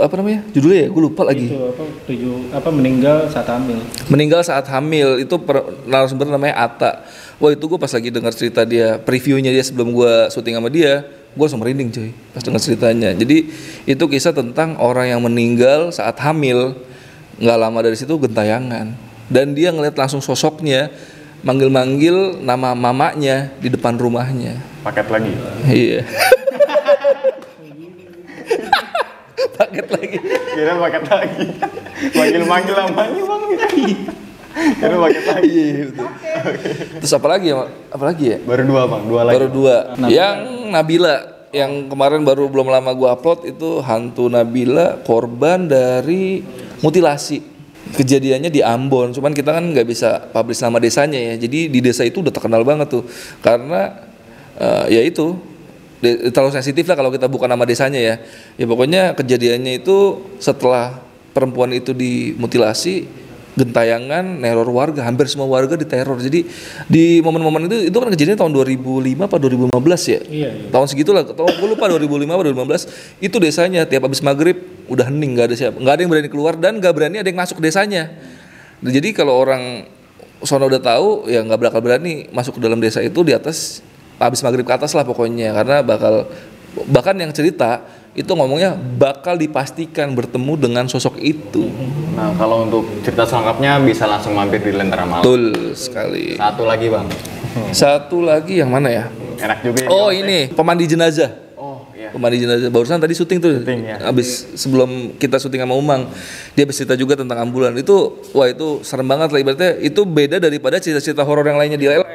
apa 0.00 0.16
namanya? 0.16 0.40
Judulnya 0.56 0.78
ya 0.84 0.88
gue 0.88 1.02
lupa 1.04 1.22
lagi. 1.28 1.52
itu 1.52 1.60
apa 1.60 1.84
tujuh 2.08 2.48
apa 2.48 2.68
meninggal 2.72 3.28
saat 3.28 3.48
hamil 3.52 3.78
meninggal 4.08 4.40
saat 4.40 4.64
hamil 4.72 5.20
itu 5.20 5.36
per, 5.36 5.84
narasumber 5.84 6.32
namanya 6.32 6.56
Ata 6.64 7.04
wah 7.38 7.52
itu 7.52 7.64
gue 7.68 7.78
pas 7.78 7.92
lagi 7.92 8.08
dengar 8.08 8.32
cerita 8.32 8.64
dia 8.64 8.96
previewnya 8.96 9.52
dia 9.52 9.64
sebelum 9.64 9.92
gue 9.92 10.32
syuting 10.32 10.56
sama 10.56 10.72
dia 10.72 11.04
gue 11.34 11.42
langsung 11.42 11.60
merinding 11.60 11.90
cuy 11.90 12.10
pas 12.30 12.42
dengar 12.42 12.62
ceritanya. 12.62 13.10
Jadi 13.12 13.50
itu 13.84 14.04
kisah 14.06 14.30
tentang 14.30 14.78
orang 14.78 15.10
yang 15.10 15.20
meninggal 15.20 15.90
saat 15.90 16.14
hamil. 16.22 16.78
Nggak 17.34 17.58
lama 17.58 17.78
dari 17.82 17.98
situ 17.98 18.14
gentayangan. 18.14 18.94
Dan 19.26 19.58
dia 19.58 19.74
ngeliat 19.74 19.98
langsung 19.98 20.22
sosoknya 20.22 20.94
manggil-manggil 21.42 22.40
nama 22.40 22.72
mamanya 22.72 23.50
di 23.58 23.68
depan 23.68 23.98
rumahnya. 23.98 24.62
Paket 24.86 25.06
lagi? 25.10 25.32
Iya. 25.66 26.00
Paket 29.58 29.86
lagi. 29.90 30.18
Kira 30.54 30.72
paket 30.78 31.04
lagi. 31.10 31.46
Manggil-manggil 32.14 32.74
namanya 32.74 33.22
bang. 33.22 33.42
Kira 34.54 34.96
paket 34.98 35.24
lagi. 35.30 35.48
Iya 35.50 35.84
betul. 35.90 36.08
Terus 37.02 37.12
apa 37.14 37.26
lagi 37.30 37.46
ya 37.50 37.56
apa 37.90 38.04
lagi 38.06 38.24
ya? 38.34 38.38
Baru 38.42 38.62
dua 38.66 38.82
bang. 38.86 39.02
Dua 39.06 39.20
lagi. 39.26 39.34
Baru 39.38 39.48
dua. 39.50 39.76
Yang 40.06 40.38
Nabila 40.74 41.46
yang 41.54 41.86
kemarin 41.86 42.26
baru 42.26 42.50
belum 42.50 42.66
lama 42.66 42.90
gua 42.98 43.14
upload 43.14 43.46
itu 43.46 43.78
hantu 43.78 44.26
Nabila 44.26 44.98
korban 45.06 45.70
dari 45.70 46.42
mutilasi. 46.82 47.54
Kejadiannya 47.84 48.48
di 48.48 48.64
Ambon, 48.64 49.12
cuman 49.12 49.36
kita 49.36 49.54
kan 49.54 49.70
nggak 49.70 49.86
bisa 49.86 50.18
publish 50.32 50.58
nama 50.64 50.80
desanya 50.80 51.20
ya. 51.20 51.36
Jadi 51.36 51.68
di 51.68 51.78
desa 51.84 52.02
itu 52.02 52.24
udah 52.24 52.32
terkenal 52.32 52.64
banget 52.64 52.90
tuh, 52.90 53.04
karena 53.44 53.92
eh, 54.56 54.98
ya 54.98 55.02
itu 55.04 55.36
terlalu 56.32 56.52
sensitif 56.52 56.88
lah 56.88 56.96
kalau 56.96 57.12
kita 57.12 57.28
bukan 57.28 57.44
nama 57.44 57.62
desanya 57.68 58.00
ya. 58.00 58.16
Ya 58.56 58.64
pokoknya 58.64 59.12
kejadiannya 59.14 59.84
itu 59.84 60.16
setelah 60.40 60.96
perempuan 61.36 61.76
itu 61.76 61.92
dimutilasi, 61.92 63.04
gentayangan 63.54 64.42
neror 64.42 64.66
warga 64.70 65.06
hampir 65.06 65.30
semua 65.30 65.46
warga 65.46 65.78
diteror. 65.78 66.18
Jadi 66.18 66.46
di 66.90 67.22
momen-momen 67.22 67.70
itu 67.70 67.88
itu 67.90 67.96
kan 67.96 68.10
kejadian 68.10 68.38
tahun 68.38 68.52
2005 68.54 69.30
apa 69.30 69.36
2015 69.38 70.10
ya? 70.10 70.20
Iya, 70.26 70.50
tahun 70.74 70.86
segitulah 70.90 71.22
tahun 71.22 71.54
gue 71.62 71.68
lupa 71.70 71.86
2005 71.86 72.34
atau 72.34 72.44
2015 72.50 73.22
itu 73.22 73.36
desanya 73.38 73.82
tiap 73.86 74.02
habis 74.10 74.20
maghrib 74.20 74.58
udah 74.90 75.08
hening 75.08 75.38
nggak 75.38 75.46
ada 75.48 75.56
siapa 75.56 75.76
nggak 75.78 75.94
ada 75.96 76.00
yang 76.02 76.10
berani 76.10 76.28
keluar 76.28 76.54
dan 76.58 76.82
nggak 76.82 76.92
berani 76.92 77.16
ada 77.22 77.28
yang 77.30 77.38
masuk 77.38 77.62
desanya. 77.62 78.10
Jadi 78.82 79.14
kalau 79.14 79.38
orang 79.38 79.86
sono 80.44 80.68
udah 80.68 80.82
tahu 80.82 81.30
ya 81.30 81.40
nggak 81.40 81.60
bakal 81.70 81.80
berani 81.80 82.28
masuk 82.34 82.58
ke 82.58 82.60
dalam 82.60 82.82
desa 82.82 83.00
itu 83.00 83.22
di 83.24 83.32
atas 83.32 83.80
habis 84.18 84.42
maghrib 84.42 84.66
ke 84.66 84.74
atas 84.74 84.92
lah 84.92 85.06
pokoknya 85.06 85.56
karena 85.56 85.80
bakal 85.80 86.28
bahkan 86.90 87.14
yang 87.16 87.30
cerita 87.30 87.86
itu 88.14 88.30
ngomongnya 88.30 88.78
bakal 88.78 89.34
dipastikan 89.34 90.14
bertemu 90.14 90.54
dengan 90.54 90.84
sosok 90.86 91.18
itu 91.18 91.66
Nah, 92.14 92.30
kalau 92.38 92.62
untuk 92.62 92.86
cerita 93.02 93.26
selengkapnya 93.26 93.82
bisa 93.82 94.06
langsung 94.06 94.38
mampir 94.38 94.62
di 94.62 94.70
Lentera 94.70 95.02
Malam. 95.02 95.26
betul 95.26 95.74
sekali 95.74 96.38
Satu 96.38 96.62
lagi 96.62 96.86
bang, 96.86 97.06
satu 97.74 98.22
lagi 98.22 98.62
yang 98.62 98.70
mana 98.70 98.86
ya 98.86 99.06
enak 99.44 99.58
juga 99.60 99.78
ya. 99.84 99.88
Oh 99.90 100.08
ini 100.10 100.50
pemandi 100.50 100.84
jenazah. 100.88 101.30
Oh, 101.54 101.86
iya. 101.92 102.10
Pemandi 102.10 102.36
jenazah 102.40 102.68
barusan 102.70 102.98
tadi 103.00 103.14
syuting 103.16 103.38
tuh. 103.40 103.52
Syuting, 103.62 103.80
ya. 103.84 103.96
Abis 104.08 104.56
sebelum 104.56 105.14
kita 105.20 105.36
syuting 105.36 105.62
sama 105.64 105.74
Umang, 105.76 106.08
dia 106.54 106.64
bercerita 106.64 106.94
juga 106.94 107.18
tentang 107.18 107.42
ambulan. 107.44 107.74
Itu 107.76 108.22
wah 108.32 108.48
itu 108.48 108.80
serem 108.86 109.06
banget 109.06 109.28
lah 109.32 109.40
ibaratnya 109.40 109.70
itu 109.80 110.02
beda 110.06 110.40
daripada 110.40 110.80
cerita-cerita 110.80 111.22
horor 111.26 111.44
yang 111.46 111.58
lainnya 111.58 111.78
di 111.78 111.86
LLM. 111.88 112.13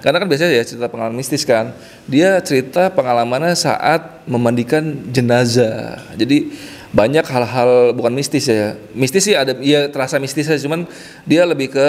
Karena 0.00 0.22
kan 0.22 0.28
biasanya 0.30 0.52
ya 0.54 0.64
cerita 0.64 0.86
pengalaman 0.86 1.16
mistis 1.16 1.42
kan. 1.42 1.74
Dia 2.06 2.38
cerita 2.44 2.90
pengalamannya 2.92 3.54
saat 3.54 4.24
memandikan 4.28 5.10
jenazah. 5.10 6.00
Jadi 6.14 6.52
banyak 6.88 7.24
hal-hal 7.24 7.92
bukan 7.92 8.12
mistis 8.16 8.48
ya. 8.48 8.74
Mistis 8.96 9.28
sih 9.28 9.36
ada 9.36 9.52
ya 9.60 9.86
terasa 9.92 10.16
mistis 10.16 10.48
aja 10.48 10.60
cuman 10.62 10.88
dia 11.28 11.44
lebih 11.44 11.72
ke 11.72 11.88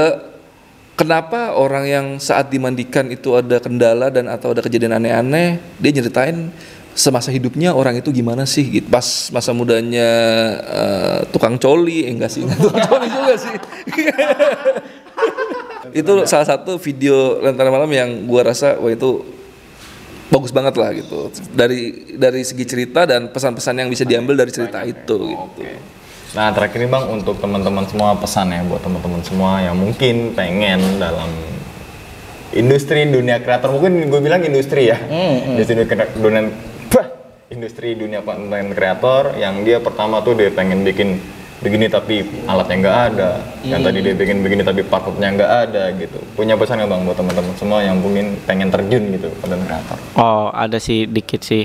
Kenapa 1.00 1.56
orang 1.56 1.88
yang 1.88 2.06
saat 2.20 2.52
dimandikan 2.52 3.08
itu 3.08 3.32
ada 3.32 3.56
kendala 3.64 4.12
dan 4.12 4.28
atau 4.28 4.52
ada 4.52 4.60
kejadian 4.60 5.00
aneh-aneh, 5.00 5.56
dia 5.80 5.96
nyeritain 5.96 6.52
semasa 6.92 7.32
hidupnya 7.32 7.72
orang 7.72 8.04
itu 8.04 8.12
gimana 8.12 8.44
sih 8.44 8.68
gitu. 8.68 8.92
Pas 8.92 9.32
masa 9.32 9.56
mudanya 9.56 10.10
eh, 10.60 11.20
tukang 11.32 11.56
coli, 11.56 12.04
eh, 12.04 12.12
enggak 12.12 12.28
sih, 12.28 12.44
tukang 12.60 12.84
coli 12.84 13.08
juga 13.08 13.34
sih. 13.40 13.56
itu 15.94 16.14
salah 16.26 16.48
satu 16.48 16.78
video 16.78 17.40
Lentera 17.42 17.70
Malam 17.70 17.92
yang 17.92 18.10
gua 18.30 18.50
rasa 18.50 18.78
wah 18.78 18.92
itu 18.92 19.24
bagus 20.30 20.54
banget 20.54 20.78
lah 20.78 20.94
gitu. 20.94 21.34
Dari 21.54 22.14
dari 22.18 22.42
segi 22.46 22.66
cerita 22.66 23.10
dan 23.10 23.34
pesan-pesan 23.34 23.82
yang 23.82 23.90
bisa 23.90 24.06
diambil 24.06 24.38
dari 24.38 24.52
cerita 24.54 24.86
itu 24.86 25.18
gitu. 25.34 25.50
Oke. 25.50 25.72
Nah 26.38 26.54
terakhir 26.54 26.86
nih 26.86 26.90
bang 26.94 27.06
untuk 27.10 27.42
teman-teman 27.42 27.90
semua 27.90 28.14
pesan 28.14 28.54
ya 28.54 28.62
buat 28.62 28.86
teman-teman 28.86 29.22
semua 29.26 29.66
yang 29.66 29.74
mungkin 29.74 30.38
pengen 30.38 31.02
dalam 31.02 31.34
industri 32.54 33.10
dunia 33.10 33.42
kreator 33.42 33.74
mungkin 33.74 34.10
gue 34.10 34.22
bilang 34.22 34.42
industri 34.46 34.90
ya 34.90 34.98
industri 35.50 35.74
dunia 35.74 35.90
kre- 35.90 36.14
dunia 36.18 36.42
bah, 36.90 37.08
industri 37.50 37.94
dunia 37.98 38.22
konten 38.22 38.74
kreator 38.74 39.38
yang 39.38 39.62
dia 39.66 39.82
pertama 39.82 40.22
tuh 40.22 40.38
dia 40.38 40.54
pengen 40.54 40.86
bikin 40.86 41.18
begini 41.60 41.92
tapi 41.92 42.24
alatnya 42.48 42.76
nggak 42.88 42.98
ada 43.12 43.32
yang 43.68 43.84
tadi 43.84 44.00
dia 44.00 44.16
bikin 44.16 44.40
begini 44.40 44.64
tapi 44.64 44.82
partnernya 44.88 45.30
nggak 45.36 45.52
ada 45.68 45.84
gitu 46.00 46.20
punya 46.36 46.56
pesan 46.56 46.80
nggak 46.80 46.90
bang 46.92 47.02
buat 47.04 47.18
teman-teman 47.20 47.54
semua 47.60 47.80
yang 47.84 48.00
mungkin 48.00 48.40
pengen 48.48 48.72
terjun 48.72 49.04
gitu 49.12 49.28
konten 49.44 49.60
kreator 49.68 50.00
Oh, 50.20 50.52
ada 50.52 50.82
sih 50.84 51.08
dikit 51.08 51.46
sih. 51.46 51.64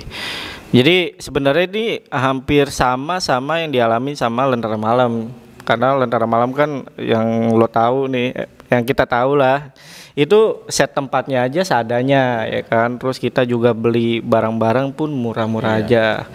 Jadi 0.74 1.18
sebenarnya 1.18 1.64
ini 1.70 1.86
hampir 2.10 2.70
sama 2.70 3.18
sama 3.18 3.62
yang 3.62 3.74
dialami 3.74 4.14
sama 4.14 4.46
Lentera 4.46 4.78
Malam. 4.78 5.30
Karena 5.66 5.96
Lentera 5.98 6.26
Malam 6.26 6.50
kan 6.54 6.86
yang 7.00 7.56
lo 7.56 7.66
tahu 7.70 8.10
nih, 8.10 8.30
eh, 8.36 8.48
yang 8.70 8.86
kita 8.86 9.06
tahu 9.10 9.38
lah, 9.38 9.72
itu 10.14 10.66
set 10.68 10.92
tempatnya 10.92 11.46
aja 11.46 11.62
seadanya 11.66 12.44
ya 12.46 12.62
kan. 12.62 12.94
Terus 13.00 13.18
kita 13.18 13.42
juga 13.42 13.74
beli 13.74 14.22
barang-barang 14.22 14.94
pun 14.94 15.10
murah-murah 15.10 15.82
aja. 15.82 16.26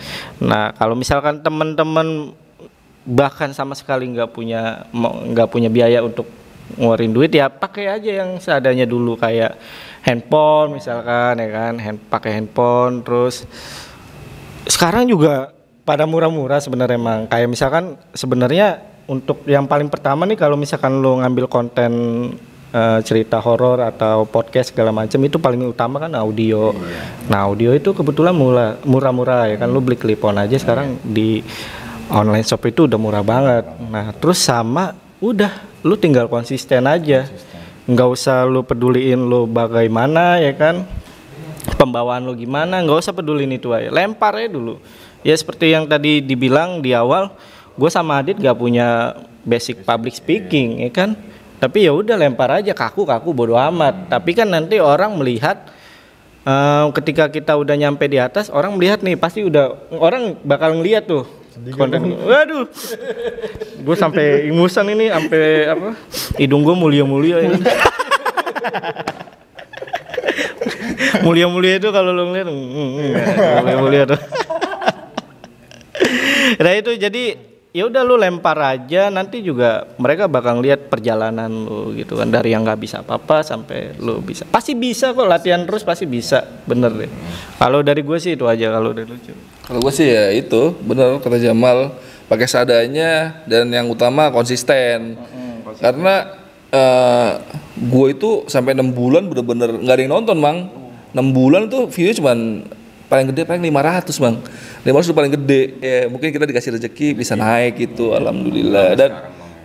Nah, 0.43 0.76
kalau 0.76 0.95
misalkan 0.95 1.39
teman-teman 1.45 2.36
bahkan 3.08 3.52
sama 3.56 3.74
sekali 3.76 4.08
nggak 4.12 4.32
punya 4.32 4.86
nggak 4.96 5.50
punya 5.50 5.72
biaya 5.72 6.04
untuk 6.04 6.28
ngeluarin 6.78 7.14
duit 7.16 7.32
ya 7.34 7.50
pakai 7.50 7.90
aja 7.90 8.22
yang 8.22 8.38
seadanya 8.38 8.86
dulu 8.86 9.18
kayak 9.18 9.58
handphone 10.06 10.78
misalkan 10.78 11.42
ya 11.42 11.50
kan 11.50 11.74
hand 11.82 12.00
pakai 12.12 12.38
handphone 12.38 13.02
terus 13.02 13.50
sekarang 14.70 15.10
juga 15.10 15.50
pada 15.82 16.06
murah-murah 16.06 16.62
sebenarnya 16.62 17.02
emang 17.02 17.26
kayak 17.26 17.50
misalkan 17.50 17.98
sebenarnya 18.14 18.86
untuk 19.10 19.42
yang 19.50 19.66
paling 19.66 19.90
pertama 19.90 20.30
nih 20.30 20.38
kalau 20.38 20.54
misalkan 20.54 21.02
lo 21.02 21.18
ngambil 21.18 21.50
konten 21.50 21.92
eh, 22.70 23.00
cerita 23.02 23.42
horor 23.42 23.82
atau 23.82 24.30
podcast 24.30 24.70
segala 24.70 24.94
macam 24.94 25.18
itu 25.26 25.42
paling 25.42 25.66
utama 25.66 25.98
kan 25.98 26.14
audio. 26.14 26.70
Nah 27.26 27.50
audio 27.50 27.74
itu 27.74 27.90
kebetulan 27.98 28.38
murah 28.38 28.78
murah-murah 28.86 29.50
ya 29.50 29.58
kan 29.58 29.74
lo 29.74 29.82
beli 29.82 29.98
clip-on 29.98 30.38
aja 30.38 30.54
sekarang 30.62 31.02
di 31.02 31.42
online 32.10 32.45
shop 32.45 32.65
itu 32.65 32.89
udah 32.89 33.00
murah 33.00 33.24
banget. 33.24 33.65
Nah 33.88 34.12
terus 34.17 34.41
sama 34.41 34.98
udah 35.22 35.62
lu 35.86 35.95
tinggal 35.95 36.26
konsisten 36.28 36.89
aja, 36.89 37.30
nggak 37.86 38.10
usah 38.10 38.43
lu 38.50 38.65
peduliin 38.65 39.22
lu 39.22 39.45
bagaimana 39.45 40.41
ya 40.41 40.52
kan? 40.58 40.84
Pembawaan 41.78 42.26
lo 42.26 42.34
gimana 42.36 42.82
nggak 42.82 43.00
usah 43.00 43.13
pedulin 43.13 43.54
itu 43.54 43.72
aja. 43.72 43.93
Lempar 43.93 44.36
aja 44.36 44.50
dulu. 44.50 44.82
Ya 45.22 45.38
seperti 45.38 45.72
yang 45.72 45.86
tadi 45.86 46.19
dibilang 46.19 46.82
di 46.82 46.91
awal 46.95 47.32
gue 47.80 47.89
sama 47.91 48.19
Adit 48.19 48.39
gak 48.39 48.60
punya 48.60 49.15
basic 49.48 49.88
public 49.88 50.15
speaking 50.17 50.84
ya 50.84 50.91
kan? 50.91 51.15
Tapi 51.60 51.88
ya 51.88 51.91
udah 51.91 52.15
lempar 52.15 52.52
aja. 52.52 52.72
Kaku 52.72 53.04
kaku 53.04 53.36
bodo 53.36 53.56
amat. 53.60 54.08
Tapi 54.08 54.32
kan 54.32 54.48
nanti 54.48 54.80
orang 54.80 55.15
melihat 55.19 55.67
eh, 56.48 56.86
ketika 56.95 57.28
kita 57.28 57.56
udah 57.60 57.76
nyampe 57.76 58.08
di 58.08 58.19
atas 58.19 58.48
orang 58.48 58.80
melihat 58.80 59.04
nih 59.04 59.19
pasti 59.19 59.43
udah 59.43 59.91
orang 60.00 60.39
bakal 60.43 60.80
ngeliat 60.80 61.04
tuh 61.04 61.38
konten 61.76 62.15
waduh. 62.24 62.65
Gue 63.84 63.95
sampai 63.98 64.48
ingusan 64.48 64.88
ini 64.93 65.12
sampai 65.12 65.43
apa? 65.67 65.89
Hidung 66.39 66.63
gue 66.63 66.76
mulia 66.76 67.04
mulia 67.04 67.43
ini. 67.43 67.60
Mulia-mulia 71.26 71.80
itu 71.82 71.89
kalau 71.91 72.15
lo 72.15 72.32
ngeliat 72.32 72.48
mm, 72.48 72.54
mm, 72.56 72.89
mm, 72.95 73.12
mulia-mulia 73.63 74.04
tuh. 74.08 74.19
Nah 76.60 76.74
itu 76.76 76.91
jadi 76.95 77.24
ya 77.70 77.86
udah 77.86 78.02
lu 78.02 78.18
lempar 78.18 78.58
aja 78.58 79.14
nanti 79.14 79.46
juga 79.46 79.86
mereka 80.02 80.26
bakal 80.26 80.58
lihat 80.58 80.90
perjalanan 80.90 81.50
lu 81.50 81.94
gitu 81.94 82.18
kan 82.18 82.34
dari 82.34 82.50
yang 82.50 82.66
nggak 82.66 82.82
bisa 82.82 83.06
apa-apa 83.06 83.46
sampai 83.46 83.94
lu 84.02 84.26
bisa. 84.26 84.50
Pasti 84.50 84.74
bisa 84.74 85.14
kok 85.14 85.30
latihan 85.30 85.62
terus 85.70 85.86
pasti 85.86 86.10
bisa 86.10 86.42
bener 86.66 86.90
deh. 86.98 87.12
Kalau 87.62 87.86
dari 87.86 88.02
gue 88.02 88.18
sih 88.18 88.34
itu 88.34 88.50
aja 88.50 88.74
kalau 88.74 88.90
dari 88.90 89.06
lucu 89.06 89.34
Kalau 89.70 89.80
gue 89.86 89.94
sih 89.94 90.10
ya 90.10 90.34
itu 90.34 90.74
bener 90.82 91.22
kata 91.22 91.38
Jamal 91.38 91.94
pakai 92.26 92.50
seadanya 92.50 93.46
dan 93.46 93.70
yang 93.70 93.86
utama 93.86 94.34
konsisten. 94.34 95.22
Karena 95.78 96.42
eh 96.74 97.32
gue 97.78 98.06
itu 98.10 98.50
sampai 98.50 98.74
enam 98.74 98.90
bulan 98.94 99.30
bener-bener 99.30 99.78
nggak 99.78 99.94
ada 99.94 100.02
yang 100.02 100.14
nonton 100.18 100.38
bang. 100.42 100.58
Enam 101.10 101.28
bulan 101.34 101.70
tuh 101.70 101.86
video 101.90 102.18
cuman 102.18 102.66
paling 103.10 103.26
gede 103.34 103.41
paling 103.43 103.63
500 103.65 104.22
bang. 104.22 104.36
500 104.86 105.10
itu 105.10 105.15
paling 105.17 105.34
gede. 105.34 105.62
Ya 105.82 106.00
mungkin 106.08 106.30
kita 106.30 106.45
dikasih 106.45 106.78
rezeki 106.78 107.08
bisa 107.17 107.34
naik 107.34 107.82
gitu. 107.82 108.13
Alhamdulillah. 108.13 108.93
Dan 108.93 109.12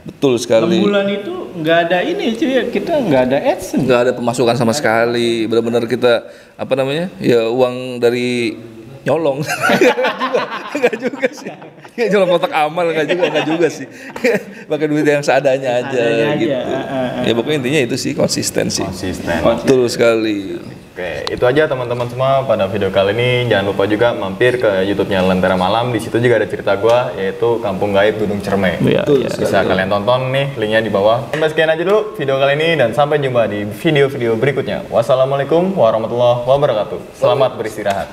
betul 0.04 0.40
sekali. 0.40 0.80
bulan 0.80 1.06
itu 1.12 1.52
nggak 1.60 1.78
ada 1.88 1.98
ini 2.00 2.32
cuy. 2.34 2.72
Kita 2.72 2.98
nggak 3.04 3.22
ada 3.30 3.38
ads 3.44 3.76
nggak 3.76 3.98
ada 4.08 4.12
pemasukan 4.16 4.56
sama 4.56 4.72
sekali. 4.72 5.44
Benar-benar 5.44 5.84
kita 5.84 6.24
apa 6.56 6.72
namanya 6.72 7.12
ya 7.20 7.46
uang 7.52 8.00
dari 8.00 8.56
nyolong. 9.04 9.44
Nggak 10.80 10.96
juga 10.96 11.28
sih. 11.30 11.52
Ya, 11.94 12.10
nyolong 12.10 12.34
kotak 12.34 12.50
amal 12.50 12.90
nggak 12.90 13.06
juga 13.06 13.24
nggak 13.30 13.46
juga 13.46 13.66
sih. 13.70 13.86
Pakai 14.72 14.86
duit 14.90 15.06
yang 15.06 15.22
seadanya 15.22 15.84
aja 15.84 15.92
Seadanya 15.92 16.26
aja, 16.34 16.40
gitu. 16.40 16.72
ah, 16.74 16.82
ah, 16.90 17.22
ya 17.22 17.32
pokoknya 17.36 17.56
intinya 17.62 17.80
itu 17.86 17.96
sih 18.00 18.12
konsistensi 18.16 18.82
konsisten. 18.82 19.38
Betul 19.44 19.86
sekali 19.86 20.58
Oke, 20.94 21.26
itu 21.26 21.42
aja 21.42 21.66
teman-teman 21.66 22.06
semua 22.06 22.46
pada 22.46 22.70
video 22.70 22.86
kali 22.86 23.18
ini. 23.18 23.50
Jangan 23.50 23.66
lupa 23.66 23.82
juga 23.90 24.14
mampir 24.14 24.62
ke 24.62 24.86
YouTube-nya 24.86 25.26
Lentera 25.26 25.58
Malam. 25.58 25.90
Di 25.90 25.98
situ 25.98 26.22
juga 26.22 26.38
ada 26.38 26.46
cerita 26.46 26.78
gua 26.78 27.10
yaitu 27.18 27.58
Kampung 27.58 27.90
Gaib 27.90 28.22
Gunung 28.22 28.38
Cermai. 28.38 28.78
Iya, 28.78 29.02
iya. 29.10 29.26
Bisa 29.26 29.66
kalian 29.66 29.90
tonton 29.90 30.30
nih 30.30 30.54
linknya 30.54 30.86
di 30.86 30.94
bawah. 30.94 31.34
Sampai 31.34 31.50
sekian 31.50 31.66
aja 31.66 31.82
dulu 31.82 32.14
video 32.14 32.38
kali 32.38 32.54
ini 32.54 32.68
dan 32.78 32.94
sampai 32.94 33.18
jumpa 33.18 33.42
di 33.50 33.66
video-video 33.66 34.38
berikutnya. 34.38 34.86
Wassalamualaikum 34.86 35.74
warahmatullahi 35.74 36.46
wabarakatuh. 36.46 37.18
Selamat 37.18 37.58
beristirahat. 37.58 38.06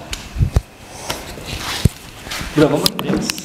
berapa 2.51 2.75
menit 2.75 3.40